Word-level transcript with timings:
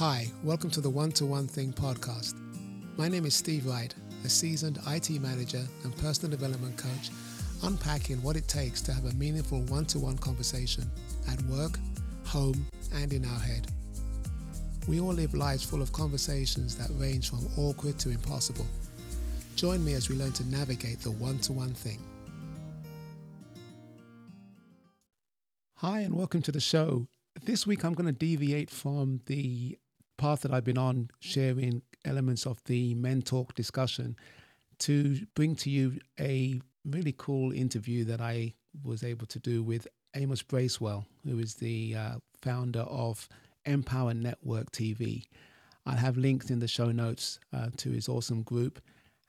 Hi, 0.00 0.32
welcome 0.42 0.70
to 0.70 0.80
the 0.80 0.88
One 0.88 1.12
to 1.12 1.26
One 1.26 1.46
Thing 1.46 1.74
podcast. 1.74 2.32
My 2.96 3.06
name 3.06 3.26
is 3.26 3.34
Steve 3.34 3.66
Wright, 3.66 3.94
a 4.24 4.30
seasoned 4.30 4.78
IT 4.86 5.10
manager 5.20 5.62
and 5.84 5.94
personal 5.98 6.30
development 6.30 6.78
coach, 6.78 7.10
unpacking 7.64 8.16
what 8.22 8.34
it 8.34 8.48
takes 8.48 8.80
to 8.80 8.94
have 8.94 9.04
a 9.04 9.12
meaningful 9.16 9.60
one 9.64 9.84
to 9.84 9.98
one 9.98 10.16
conversation 10.16 10.90
at 11.30 11.42
work, 11.42 11.78
home, 12.24 12.66
and 12.94 13.12
in 13.12 13.26
our 13.26 13.40
head. 13.40 13.70
We 14.88 15.00
all 15.00 15.12
live 15.12 15.34
lives 15.34 15.64
full 15.64 15.82
of 15.82 15.92
conversations 15.92 16.76
that 16.76 16.88
range 16.98 17.28
from 17.28 17.46
awkward 17.58 17.98
to 17.98 18.08
impossible. 18.08 18.66
Join 19.54 19.84
me 19.84 19.92
as 19.92 20.08
we 20.08 20.16
learn 20.16 20.32
to 20.32 20.48
navigate 20.48 21.00
the 21.00 21.10
one 21.10 21.40
to 21.40 21.52
one 21.52 21.74
thing. 21.74 21.98
Hi, 25.74 26.00
and 26.00 26.14
welcome 26.14 26.40
to 26.40 26.52
the 26.52 26.58
show. 26.58 27.06
This 27.44 27.66
week, 27.66 27.84
I'm 27.84 27.92
going 27.92 28.06
to 28.06 28.18
deviate 28.18 28.70
from 28.70 29.20
the 29.26 29.76
path 30.20 30.42
that 30.42 30.52
I've 30.52 30.64
been 30.64 30.78
on, 30.78 31.08
sharing 31.20 31.80
elements 32.04 32.46
of 32.46 32.62
the 32.64 32.94
Men 32.94 33.22
Talk 33.22 33.54
discussion, 33.54 34.16
to 34.80 35.26
bring 35.34 35.56
to 35.56 35.70
you 35.70 35.98
a 36.20 36.60
really 36.84 37.14
cool 37.16 37.52
interview 37.52 38.04
that 38.04 38.20
I 38.20 38.52
was 38.84 39.02
able 39.02 39.26
to 39.28 39.38
do 39.38 39.62
with 39.62 39.88
Amos 40.14 40.42
Bracewell, 40.42 41.06
who 41.24 41.38
is 41.38 41.54
the 41.54 41.94
uh, 41.96 42.14
founder 42.42 42.80
of 42.80 43.28
Empower 43.64 44.12
Network 44.12 44.70
TV. 44.72 45.24
I'll 45.86 45.96
have 45.96 46.18
links 46.18 46.50
in 46.50 46.58
the 46.58 46.68
show 46.68 46.92
notes 46.92 47.40
uh, 47.54 47.70
to 47.78 47.90
his 47.90 48.06
awesome 48.06 48.42
group. 48.42 48.78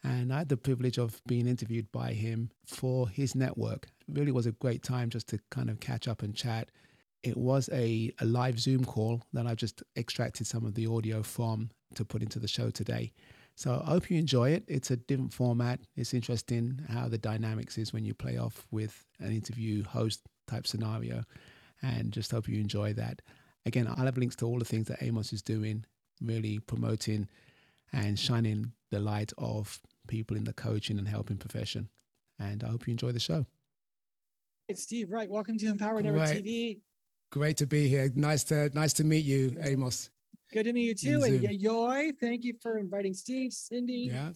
And 0.04 0.34
I 0.34 0.40
had 0.40 0.50
the 0.50 0.58
privilege 0.58 0.98
of 0.98 1.22
being 1.26 1.48
interviewed 1.48 1.90
by 1.94 2.12
him 2.12 2.50
for 2.66 3.08
his 3.08 3.34
network. 3.34 3.88
It 4.10 4.20
really 4.20 4.32
was 4.34 4.46
a 4.46 4.52
great 4.52 4.84
time 4.84 5.10
just 5.10 5.30
to 5.30 5.40
kind 5.52 5.70
of 5.70 5.80
catch 5.80 6.10
up 6.10 6.22
and 6.22 6.36
chat 6.36 6.70
it 7.24 7.38
was 7.38 7.70
a, 7.72 8.12
a 8.20 8.26
live 8.26 8.60
Zoom 8.60 8.84
call 8.86 9.22
that 9.34 9.46
I've 9.46 9.58
just 9.58 9.84
extracted 9.96 10.48
some 10.48 10.66
of 10.66 10.74
the 10.74 10.88
audio 10.88 11.22
from 11.22 11.70
to 11.96 12.06
put 12.06 12.22
into 12.22 12.40
the 12.40 12.48
show 12.48 12.70
today. 12.70 13.12
So 13.56 13.84
I 13.86 13.92
hope 13.92 14.10
you 14.10 14.18
enjoy 14.18 14.52
it. 14.52 14.64
It's 14.68 14.92
a 14.92 14.98
different 14.98 15.34
format. 15.34 15.82
It's 15.96 16.14
interesting 16.14 16.82
how 16.90 17.08
the 17.10 17.18
dynamics 17.18 17.78
is 17.78 17.94
when 17.94 18.06
you 18.06 18.14
play 18.14 18.38
off 18.38 18.66
with 18.72 19.06
an 19.20 19.32
interview 19.32 19.84
host 19.84 20.22
type 20.48 20.66
scenario. 20.66 21.24
And 21.84 22.12
just 22.12 22.32
hope 22.32 22.48
you 22.48 22.60
enjoy 22.60 22.94
that. 22.94 23.22
Again, 23.66 23.88
I'll 23.88 24.06
have 24.06 24.18
links 24.18 24.36
to 24.38 24.48
all 24.48 24.58
the 24.58 24.66
things 24.66 24.88
that 24.88 25.04
Amos 25.04 25.34
is 25.34 25.42
doing, 25.42 25.86
really 26.22 26.60
promoting 26.60 27.28
and 27.94 28.18
shining 28.18 28.72
the 28.90 29.00
light 29.00 29.32
of 29.38 29.80
people 30.08 30.38
in 30.38 30.46
the 30.46 30.54
coaching 30.54 30.98
and 30.98 31.08
helping 31.08 31.38
profession. 31.38 31.90
And 32.40 32.64
I 32.64 32.68
hope 32.68 32.88
you 32.88 32.92
enjoy 32.92 33.12
the 33.12 33.20
show. 33.20 33.46
It's 34.68 34.84
Steve 34.84 35.12
Wright. 35.12 35.30
Welcome 35.30 35.58
to 35.60 35.68
Empower 35.68 36.02
Network 36.02 36.30
right. 36.30 36.44
TV. 36.44 36.80
Great 37.32 37.56
to 37.58 37.66
be 37.66 37.88
here. 37.88 38.12
Nice 38.16 38.44
to 38.46 38.70
nice 38.74 38.92
to 38.94 39.06
meet 39.06 39.24
you, 39.24 39.56
Amos. 39.62 40.10
Good 40.52 40.64
to 40.64 40.74
meet 40.74 41.04
you 41.04 41.20
too. 41.20 41.24
And 41.24 41.42
Yoy, 41.62 42.12
thank 42.20 42.44
you 42.44 42.56
for 42.62 42.78
inviting 42.78 43.14
Steve, 43.14 43.54
Cindy. 43.54 44.10
Yeah. 44.12 44.32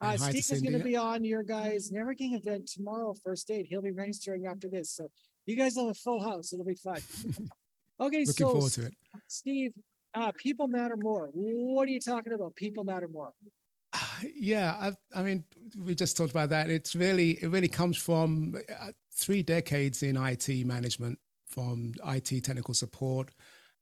Uh, 0.00 0.16
Steve 0.16 0.46
is 0.50 0.62
going 0.62 0.78
to 0.78 0.84
be 0.84 0.96
on 0.96 1.24
your 1.24 1.42
guys' 1.42 1.90
networking 1.90 2.34
event 2.38 2.66
tomorrow, 2.68 3.14
first 3.22 3.48
date. 3.48 3.66
He'll 3.68 3.82
be 3.82 3.90
registering 3.90 4.46
after 4.46 4.68
this. 4.68 4.90
So 4.90 5.10
you 5.44 5.56
guys 5.56 5.74
will 5.74 5.88
have 5.88 5.96
a 5.96 5.98
full 5.98 6.22
house. 6.22 6.52
It'll 6.52 6.64
be 6.64 6.74
fun. 6.74 7.00
okay, 8.00 8.20
Looking 8.20 8.24
so 8.24 8.50
forward 8.50 8.72
to 8.72 8.86
it. 8.86 8.94
Steve, 9.26 9.72
uh, 10.14 10.32
people 10.38 10.68
matter 10.68 10.96
more. 10.96 11.28
What 11.32 11.88
are 11.88 11.90
you 11.90 12.00
talking 12.00 12.32
about? 12.32 12.54
People 12.54 12.84
matter 12.84 13.08
more. 13.08 13.32
Yeah, 14.34 14.74
I, 14.80 15.20
I 15.20 15.22
mean, 15.22 15.44
we 15.80 15.94
just 15.94 16.16
talked 16.16 16.32
about 16.32 16.48
that. 16.48 16.68
It's 16.70 16.96
really, 16.96 17.38
it 17.40 17.50
really 17.50 17.68
comes 17.68 17.96
from 17.96 18.56
uh, 18.68 18.90
three 19.14 19.44
decades 19.44 20.02
in 20.02 20.16
IT 20.16 20.66
management 20.66 21.20
from 21.48 21.94
IT 22.06 22.44
technical 22.44 22.74
support 22.74 23.30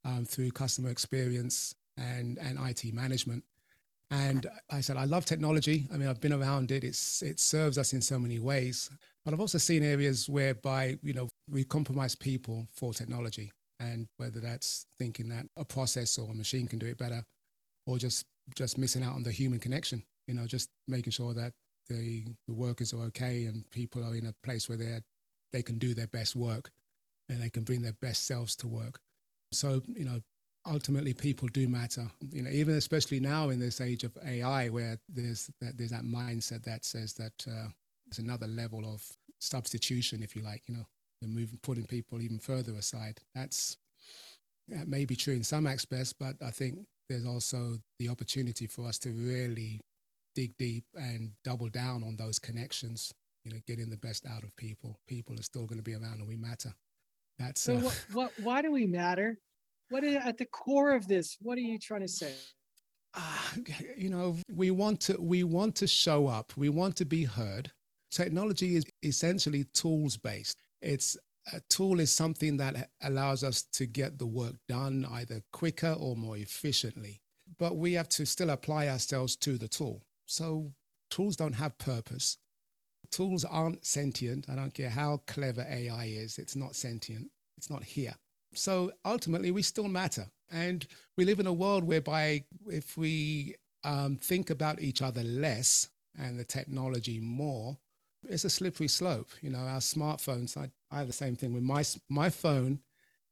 um, 0.05 0.25
through 0.25 0.51
customer 0.51 0.91
experience 0.91 1.75
and, 1.97 2.39
and 2.39 2.59
IT 2.59 2.93
management. 2.95 3.45
And 4.11 4.47
I 4.71 4.81
said, 4.81 4.97
I 4.97 5.05
love 5.05 5.25
technology. 5.25 5.89
I 5.93 5.97
mean, 5.97 6.09
I've 6.09 6.21
been 6.21 6.33
around 6.33 6.71
it. 6.71 6.85
It's, 6.85 7.23
it 7.23 7.41
serves 7.41 7.77
us 7.77 7.93
in 7.93 8.01
so 8.01 8.19
many 8.19 8.39
ways. 8.39 8.89
But 9.25 9.35
I've 9.35 9.41
also 9.41 9.59
seen 9.59 9.83
areas 9.83 10.29
whereby, 10.29 10.99
you 11.03 11.13
know, 11.13 11.29
we 11.51 11.65
compromise 11.65 12.15
people 12.15 12.69
for 12.73 12.93
technology. 12.93 13.51
And 13.81 14.07
whether 14.17 14.39
that's 14.39 14.87
thinking 14.97 15.29
that 15.31 15.47
a 15.57 15.65
process 15.65 16.19
or 16.19 16.31
a 16.31 16.35
machine 16.35 16.69
can 16.69 16.79
do 16.79 16.87
it 16.87 16.99
better, 16.99 17.25
or 17.87 17.99
just 17.99 18.25
just 18.55 18.79
missing 18.79 19.03
out 19.03 19.15
on 19.15 19.23
the 19.23 19.33
human 19.33 19.59
connection, 19.59 20.03
you 20.29 20.35
know, 20.35 20.47
just 20.47 20.71
making 20.87 21.11
sure 21.11 21.35
that 21.35 21.53
the, 21.89 22.25
the 22.47 22.55
workers 22.55 22.93
are 22.93 23.03
okay 23.03 23.45
and 23.45 23.69
people 23.71 24.05
are 24.05 24.15
in 24.15 24.27
a 24.27 24.35
place 24.43 24.69
where 24.69 24.79
they 24.79 25.01
they 25.53 25.63
can 25.63 25.79
do 25.79 25.95
their 25.95 26.07
best 26.07 26.37
work 26.37 26.71
and 27.29 27.43
they 27.43 27.51
can 27.51 27.65
bring 27.65 27.83
their 27.83 27.97
best 28.01 28.27
selves 28.27 28.57
to 28.57 28.69
work. 28.69 29.01
So, 29.53 29.83
you 29.95 30.05
know, 30.05 30.21
ultimately 30.67 31.15
people 31.15 31.49
do 31.49 31.69
matter. 31.69 32.07
You 32.31 32.43
know, 32.43 32.51
even 32.51 32.75
especially 32.75 33.21
now 33.21 33.51
in 33.51 33.61
this 33.61 33.81
age 33.81 34.05
of 34.05 34.17
AI, 34.25 34.69
where 34.69 34.99
there's 35.09 35.51
that, 35.61 35.79
there's 35.79 35.91
that 35.91 36.05
mindset 36.05 36.65
that 36.65 36.85
says 36.85 37.15
that 37.15 37.45
uh, 37.49 37.69
there's 38.07 38.19
another 38.19 38.47
level 38.47 38.85
of 38.85 39.05
substitution, 39.41 40.23
if 40.23 40.35
you 40.35 40.43
like. 40.43 40.63
You 40.67 40.77
know, 40.77 40.87
the 41.23 41.29
moving 41.29 41.59
putting 41.63 41.87
people 41.87 42.21
even 42.21 42.39
further 42.39 42.75
aside. 42.75 43.21
That's 43.35 43.77
that 44.69 44.89
may 44.89 45.05
be 45.05 45.17
true 45.17 45.35
in 45.35 45.45
some 45.45 45.67
aspects, 45.67 46.13
but 46.13 46.37
I 46.45 46.51
think 46.51 46.81
there's 47.09 47.27
also 47.27 47.79
the 48.01 48.09
opportunity 48.09 48.67
for 48.67 48.87
us 48.87 48.99
to 48.99 49.11
really 49.11 49.81
dig 50.35 50.57
deep 50.59 50.85
and 50.95 51.31
double 51.45 51.69
down 51.69 52.03
on 52.03 52.17
those 52.17 52.39
connections. 52.39 53.15
You 53.45 53.53
know, 53.53 53.59
getting 53.69 53.91
the 53.91 53.97
best 53.97 54.27
out 54.27 54.43
of 54.43 54.57
people. 54.57 54.99
People 55.07 55.39
are 55.39 55.43
still 55.43 55.67
going 55.67 55.79
to 55.79 55.85
be 55.85 55.95
around, 55.95 56.19
and 56.19 56.27
we 56.27 56.35
matter. 56.35 56.75
That's 57.39 57.61
so. 57.61 57.77
Uh, 57.77 57.81
what, 57.81 58.05
what? 58.13 58.33
Why 58.43 58.63
do 58.63 58.73
we 58.73 58.87
matter? 58.87 59.39
What 59.91 60.05
is 60.05 60.17
at 60.17 60.39
the 60.39 60.47
core 60.47 60.95
of 60.95 61.07
this? 61.07 61.37
What 61.41 61.59
are 61.59 61.63
you 61.63 61.79
trying 61.79 62.03
to 62.03 62.09
say? 62.09 62.33
Uh, 63.15 63.39
you 63.97 64.11
know, 64.11 64.37
we 64.53 64.71
want 64.71 65.01
to 65.03 65.17
we 65.21 65.45
want 65.45 65.75
to 65.77 65.87
show 65.87 66.27
up. 66.27 66.53
We 66.57 66.69
want 66.69 66.97
to 66.97 67.05
be 67.05 67.25
heard. 67.25 67.71
Technology 68.11 68.77
is 68.77 68.85
essentially 69.03 69.65
tools 69.73 70.17
based. 70.17 70.59
It's 70.83 71.17
a 71.53 71.61
tool 71.69 72.01
is 72.01 72.11
something 72.11 72.57
that 72.57 72.91
allows 73.03 73.45
us 73.45 73.63
to 73.75 73.87
get 73.87 74.19
the 74.19 74.27
work 74.27 74.57
done 74.69 75.07
either 75.11 75.43
quicker 75.53 75.95
or 75.99 76.17
more 76.17 76.37
efficiently. 76.37 77.21
But 77.59 77.77
we 77.77 77.93
have 77.93 78.09
to 78.11 78.27
still 78.27 78.51
apply 78.51 78.89
ourselves 78.89 79.37
to 79.37 79.57
the 79.57 79.69
tool. 79.69 80.03
So 80.27 80.73
tools 81.11 81.37
don't 81.37 81.55
have 81.55 81.79
purpose 81.79 82.39
tools 83.11 83.45
aren't 83.45 83.85
sentient. 83.85 84.49
I 84.49 84.55
don't 84.55 84.75
care 84.75 84.91
how 84.91 85.23
clever 85.27 85.67
AI 85.69 86.07
is, 86.07 86.39
it's 86.39 86.57
not 86.57 86.75
sentient, 86.75 87.31
it's 87.57 87.71
not 87.71 87.85
here. 87.85 88.15
So 88.55 88.93
ultimately, 89.05 89.51
we 89.51 89.63
still 89.63 89.89
matter. 89.89 90.27
And 90.51 90.87
we 91.17 91.25
live 91.25 91.41
in 91.41 91.47
a 91.47 91.53
world 91.53 91.85
whereby 91.85 92.45
if 92.69 92.97
we 92.97 93.57
um, 93.85 94.17
think 94.17 94.51
about 94.51 94.81
each 94.81 95.03
other 95.03 95.23
less 95.23 95.89
and 96.19 96.39
the 96.39 96.45
technology 96.45 97.21
more, 97.21 97.77
it's 98.29 98.45
a 98.45 98.51
slippery 98.51 98.89
slope. 98.89 99.29
You 99.43 99.51
know, 99.51 99.59
our 99.59 99.81
smartphones, 99.81 100.57
I, 100.57 100.71
I 100.91 100.99
have 100.99 101.07
the 101.07 101.13
same 101.13 101.37
thing 101.37 101.53
with 101.53 101.63
my, 101.63 101.85
my 102.09 102.31
phone 102.31 102.81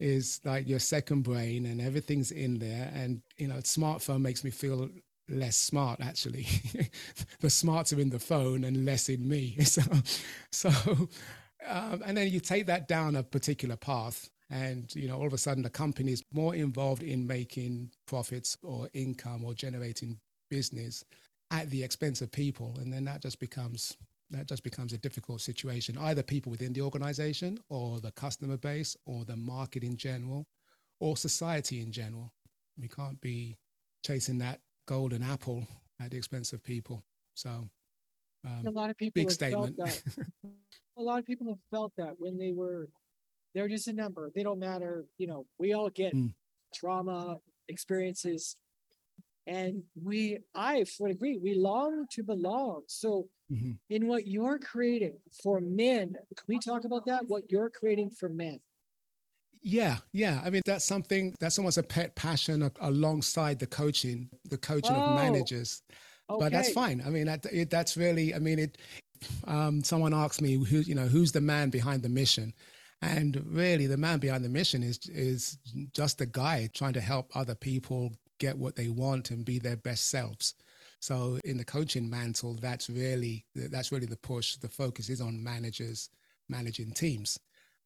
is 0.01 0.41
like 0.45 0.69
your 0.69 0.81
second 0.81 1.23
brain 1.23 1.67
and 1.67 1.81
everything's 1.81 2.31
in 2.31 2.59
there. 2.59 2.91
And, 2.95 3.23
you 3.37 3.49
know, 3.49 3.57
smartphone 3.57 4.21
makes 4.21 4.45
me 4.45 4.51
feel 4.51 4.91
less 5.29 5.57
smart 5.57 6.01
actually. 6.01 6.47
The 7.41 7.51
smarts 7.51 7.93
are 7.93 8.01
in 8.01 8.11
the 8.11 8.19
phone 8.19 8.65
and 8.65 8.85
less 8.85 9.09
in 9.09 9.29
me. 9.29 9.57
So 9.65 9.83
so 10.51 10.71
um, 11.67 12.03
and 12.05 12.17
then 12.17 12.29
you 12.31 12.41
take 12.41 12.67
that 12.67 12.89
down 12.89 13.17
a 13.17 13.23
particular 13.23 13.77
path 13.77 14.29
and 14.51 14.95
you 14.95 15.09
know 15.09 15.19
all 15.19 15.27
of 15.27 15.33
a 15.33 15.39
sudden 15.39 15.63
the 15.63 15.71
company 15.71 16.13
is 16.13 16.23
more 16.33 16.55
involved 16.55 17.03
in 17.03 17.27
making 17.27 17.91
profits 18.07 18.57
or 18.63 18.89
income 18.93 19.45
or 19.45 19.55
generating 19.55 20.19
business 20.51 21.05
at 21.51 21.71
the 21.71 21.83
expense 21.83 22.21
of 22.21 22.31
people. 22.31 22.77
And 22.81 22.93
then 22.93 23.05
that 23.05 23.23
just 23.23 23.41
becomes 23.41 23.97
that 24.31 24.49
just 24.49 24.65
becomes 24.65 24.93
a 24.93 24.99
difficult 24.99 25.41
situation. 25.41 25.97
Either 25.99 26.23
people 26.23 26.51
within 26.51 26.73
the 26.73 26.81
organization 26.81 27.59
or 27.69 28.01
the 28.01 28.13
customer 28.13 28.57
base 28.57 28.97
or 29.07 29.25
the 29.25 29.37
market 29.37 29.85
in 29.85 29.97
general 29.97 30.47
or 31.01 31.17
society 31.17 31.81
in 31.81 31.93
general. 31.93 32.33
We 32.81 32.89
can't 32.89 33.21
be 33.21 33.57
chasing 34.05 34.39
that 34.39 34.61
golden 34.87 35.23
apple 35.23 35.67
at 36.01 36.11
the 36.11 36.17
expense 36.17 36.53
of 36.53 36.63
people. 36.63 37.03
So, 37.35 37.69
um, 38.45 38.67
a 38.67 38.71
lot 38.71 38.91
of 38.91 38.97
people 38.97 39.23
big 39.23 39.31
statement. 39.31 39.79
a 40.97 41.03
lot 41.03 41.19
of 41.19 41.27
people 41.27 41.49
have 41.49 41.59
felt 41.71 41.93
that 41.97 42.15
when 42.19 42.39
they 42.39 42.53
were, 42.53 42.89
they're 43.55 43.69
just 43.69 43.89
a 43.89 43.93
number. 43.93 44.31
They 44.35 44.43
don't 44.43 44.59
matter. 44.59 45.07
You 45.19 45.27
know, 45.27 45.47
we 45.59 45.73
all 45.73 45.91
get 45.91 46.15
mm. 46.15 46.33
trauma 46.75 47.39
experiences, 47.69 48.57
and 49.47 49.83
we, 50.03 50.39
I 50.55 50.85
would 51.01 51.11
agree, 51.11 51.39
we 51.39 51.55
long 51.55 52.07
to 52.13 52.23
belong. 52.23 52.83
So, 52.87 53.29
mm-hmm. 53.51 53.73
in 53.91 54.07
what 54.07 54.27
you're 54.27 54.59
creating 54.59 55.19
for 55.43 55.61
men, 55.61 56.17
can 56.37 56.45
we 56.47 56.59
talk 56.59 56.85
about 56.85 57.07
that? 57.07 57.25
What 57.29 57.51
you're 57.51 57.71
creating 57.71 58.11
for 58.11 58.29
men? 58.29 58.61
Yeah, 59.67 59.97
yeah. 60.13 60.43
I 60.45 60.51
mean, 60.51 60.61
that's 60.67 60.85
something 60.85 61.35
that's 61.41 61.59
almost 61.59 61.79
a 61.79 61.83
pet 61.83 62.15
passion 62.15 62.71
alongside 62.81 63.59
the 63.59 63.67
coaching, 63.67 64.29
the 64.45 64.59
coaching 64.59 64.95
oh, 64.95 65.01
of 65.01 65.17
managers. 65.17 65.83
Okay. 66.29 66.39
But 66.39 66.53
that's 66.53 66.71
fine. 66.71 67.03
I 67.05 67.09
mean, 67.09 67.27
that, 67.27 67.47
it, 67.51 67.71
that's 67.71 67.97
really. 67.97 68.35
I 68.35 68.39
mean, 68.39 68.59
it. 68.59 68.79
Um, 69.47 69.83
someone 69.83 70.13
asked 70.13 70.43
me 70.43 70.63
who, 70.63 70.81
you 70.81 70.95
know, 70.95 71.07
who's 71.07 71.33
the 71.33 71.41
man 71.41 71.71
behind 71.71 72.03
the 72.03 72.11
mission, 72.11 72.53
and 73.01 73.43
really, 73.47 73.87
the 73.87 73.97
man 73.97 74.19
behind 74.19 74.45
the 74.45 74.51
mission 74.51 74.83
is 74.83 74.99
is 75.09 75.57
just 75.95 76.21
a 76.21 76.27
guy 76.27 76.69
trying 76.75 76.93
to 76.93 77.01
help 77.01 77.35
other 77.35 77.55
people 77.55 78.13
get 78.39 78.59
what 78.59 78.77
they 78.77 78.89
want 78.89 79.31
and 79.31 79.47
be 79.47 79.59
their 79.59 79.77
best 79.77 80.11
selves. 80.11 80.55
So 81.01 81.39
in 81.45 81.57
the 81.57 81.65
coaching 81.65 82.09
mantle, 82.11 82.59
that's 82.61 82.91
really 82.91 83.47
that's 83.55 83.93
really 83.93 84.07
the 84.07 84.17
push. 84.17 84.57
The 84.57 84.69
focus 84.69 85.09
is 85.09 85.23
on 85.23 85.43
managers 85.43 86.11
managing 86.51 86.93
teams. 86.93 87.39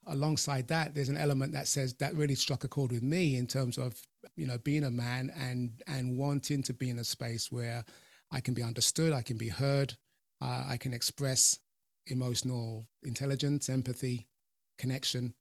Alongside 0.09 0.69
that, 0.69 0.95
there's 0.95 1.09
an 1.09 1.17
element 1.17 1.53
that 1.53 1.69
says 1.69 1.95
that 1.95 2.15
really 2.15 2.35
struck 2.35 2.65
a 2.65 2.69
chord 2.69 2.93
with 2.93 3.03
me 3.03 3.37
in 3.37 3.47
terms 3.47 3.79
of 3.79 3.95
you 4.37 4.47
know 4.47 4.59
being 4.59 4.85
a 4.85 4.91
man 4.91 5.31
and 5.37 5.83
and 5.87 6.17
wanting 6.17 6.63
to 6.63 6.73
be 6.73 6.91
in 6.91 6.99
a 6.99 7.05
space 7.05 7.53
where 7.53 7.85
I 8.33 8.41
can 8.41 8.55
be 8.55 8.63
understood, 8.63 9.13
I 9.13 9.23
can 9.23 9.37
be 9.37 9.49
heard, 9.49 9.95
uh, 10.41 10.65
I 10.69 10.77
can 10.77 10.93
express 10.93 11.59
emotional 12.07 12.87
intelligence, 13.03 13.69
empathy, 13.69 14.27
connection, 14.79 15.35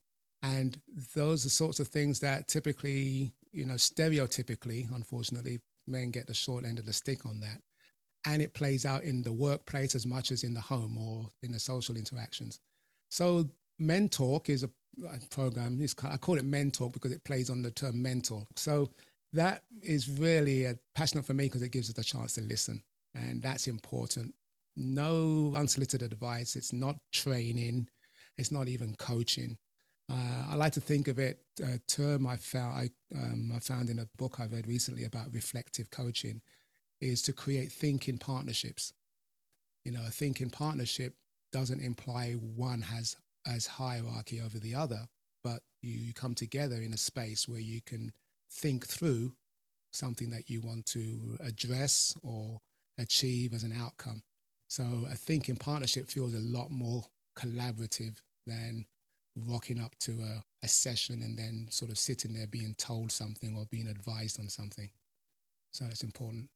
and 0.44 0.80
those 1.16 1.46
are 1.46 1.50
sorts 1.50 1.80
of 1.80 1.88
things 1.88 2.20
that 2.20 2.48
typically, 2.48 3.34
you 3.52 3.66
know, 3.66 3.76
stereotypically, 3.76 4.94
unfortunately, 4.94 5.60
men 5.88 6.12
get 6.12 6.28
the 6.28 6.34
short 6.34 6.66
end 6.66 6.80
of 6.80 6.86
the 6.86 6.94
stick 6.94 7.26
on 7.26 7.40
that. 7.40 7.62
And 8.26 8.42
it 8.42 8.54
plays 8.54 8.86
out 8.86 9.04
in 9.04 9.24
the 9.24 9.32
workplace 9.32 9.96
as 9.96 10.06
much 10.06 10.32
as 10.32 10.44
in 10.44 10.54
the 10.54 10.62
home 10.62 10.98
or 10.98 11.30
in 11.44 11.52
the 11.52 11.60
social 11.60 11.96
interactions. 11.96 12.60
So 13.10 13.50
Men 13.80 14.10
Talk 14.10 14.50
is 14.50 14.64
a, 14.64 14.70
program. 15.30 15.80
I 16.04 16.18
call 16.18 16.38
it 16.38 16.46
Men 16.46 16.72
Talk 16.72 16.94
because 16.94 17.12
it 17.12 17.24
plays 17.24 17.50
on 17.50 17.62
the 17.62 17.72
term 17.72 18.02
mentor. 18.02 18.46
So 18.56 18.90
that 19.34 19.64
is 19.84 20.10
really 20.10 20.66
a 20.66 20.78
passionate 20.96 21.26
for 21.26 21.34
me 21.34 21.46
because 21.46 21.62
it 21.62 21.72
gives 21.72 21.90
us 21.90 21.98
a 21.98 22.04
chance 22.04 22.34
to 22.34 22.42
listen. 22.42 22.82
And 23.14 23.42
that's 23.42 23.68
important. 23.68 24.34
No 24.76 25.54
unsolicited 25.56 26.12
advice. 26.12 26.56
It's 26.56 26.74
not 26.74 26.98
training. 27.12 27.90
It's 28.38 28.52
not 28.52 28.68
even 28.68 28.96
coaching. 28.96 29.58
Uh, 30.10 30.46
I 30.50 30.56
like 30.56 30.74
to 30.74 30.82
think 30.82 31.08
of 31.08 31.20
it 31.20 31.40
a 31.62 31.80
term 31.88 32.26
I 32.26 32.38
found 32.38 32.78
I, 32.78 32.90
um, 33.16 33.52
I 33.54 33.60
found 33.60 33.90
in 33.90 34.00
a 34.00 34.08
book 34.18 34.40
I 34.40 34.46
read 34.46 34.68
recently 34.68 35.04
about 35.04 35.34
reflective 35.34 35.92
coaching 35.92 36.42
is 37.02 37.22
to 37.24 37.34
create 37.34 37.72
thinking 37.72 38.18
partnerships. 38.18 38.94
You 39.84 39.92
know, 39.92 40.04
a 40.08 40.12
thinking 40.12 40.50
partnership 40.50 41.16
doesn't 41.52 41.82
imply 41.82 42.34
one 42.34 42.82
has 42.82 43.16
as 43.46 43.68
hierarchy 43.68 44.42
over 44.42 44.60
the 44.60 44.76
other, 44.76 45.08
but 45.44 45.62
you 45.82 46.14
come 46.14 46.36
together 46.36 46.76
in 46.76 46.94
a 46.94 46.98
space 46.98 47.48
where 47.48 47.60
you 47.60 47.82
can 47.82 48.12
think 48.52 48.86
through 48.88 49.34
something 49.92 50.30
that 50.30 50.50
you 50.50 50.62
want 50.62 50.86
to 50.86 51.38
address 51.40 52.16
or 52.24 52.60
achieve 52.98 53.54
as 53.54 53.64
an 53.64 53.74
outcome. 53.74 54.22
So 54.68 54.84
a 55.10 55.16
thinking 55.16 55.56
partnership 55.56 56.10
feels 56.10 56.34
a 56.34 56.40
lot 56.40 56.72
more 56.72 57.06
collaborative 57.38 58.18
than 58.46 58.86
rocking 59.36 59.80
up 59.80 59.96
to 60.00 60.12
a, 60.22 60.44
a 60.64 60.68
session 60.68 61.22
and 61.22 61.38
then 61.38 61.68
sort 61.70 61.92
of 61.92 61.98
sitting 61.98 62.34
there 62.34 62.48
being 62.48 62.76
told 62.78 63.12
something 63.12 63.56
or 63.56 63.66
being 63.70 63.88
advised 63.88 64.40
on 64.40 64.50
something. 64.50 64.90
So 65.72 65.86
it's 65.86 66.04
important. 66.04 66.50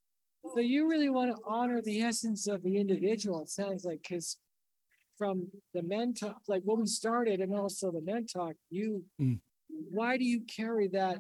So 0.54 0.60
you 0.60 0.90
really 0.90 1.10
want 1.10 1.36
to 1.36 1.42
honor 1.46 1.82
the 1.82 2.02
essence 2.02 2.48
of 2.48 2.64
the 2.64 2.78
individual, 2.78 3.44
it 3.44 3.50
sounds 3.50 3.86
like, 3.86 4.02
because 4.02 4.38
from 5.22 5.46
the 5.76 5.84
men 5.84 6.16
talk, 6.16 6.42
like 6.48 6.64
when 6.66 6.80
we 6.80 6.88
started 6.88 7.42
and 7.42 7.54
also 7.54 7.92
the 7.92 8.02
men 8.02 8.26
talk, 8.26 8.54
you, 8.72 9.04
mm. 9.22 9.38
why 9.70 10.18
do 10.18 10.24
you 10.24 10.42
carry 10.58 10.88
that, 10.88 11.20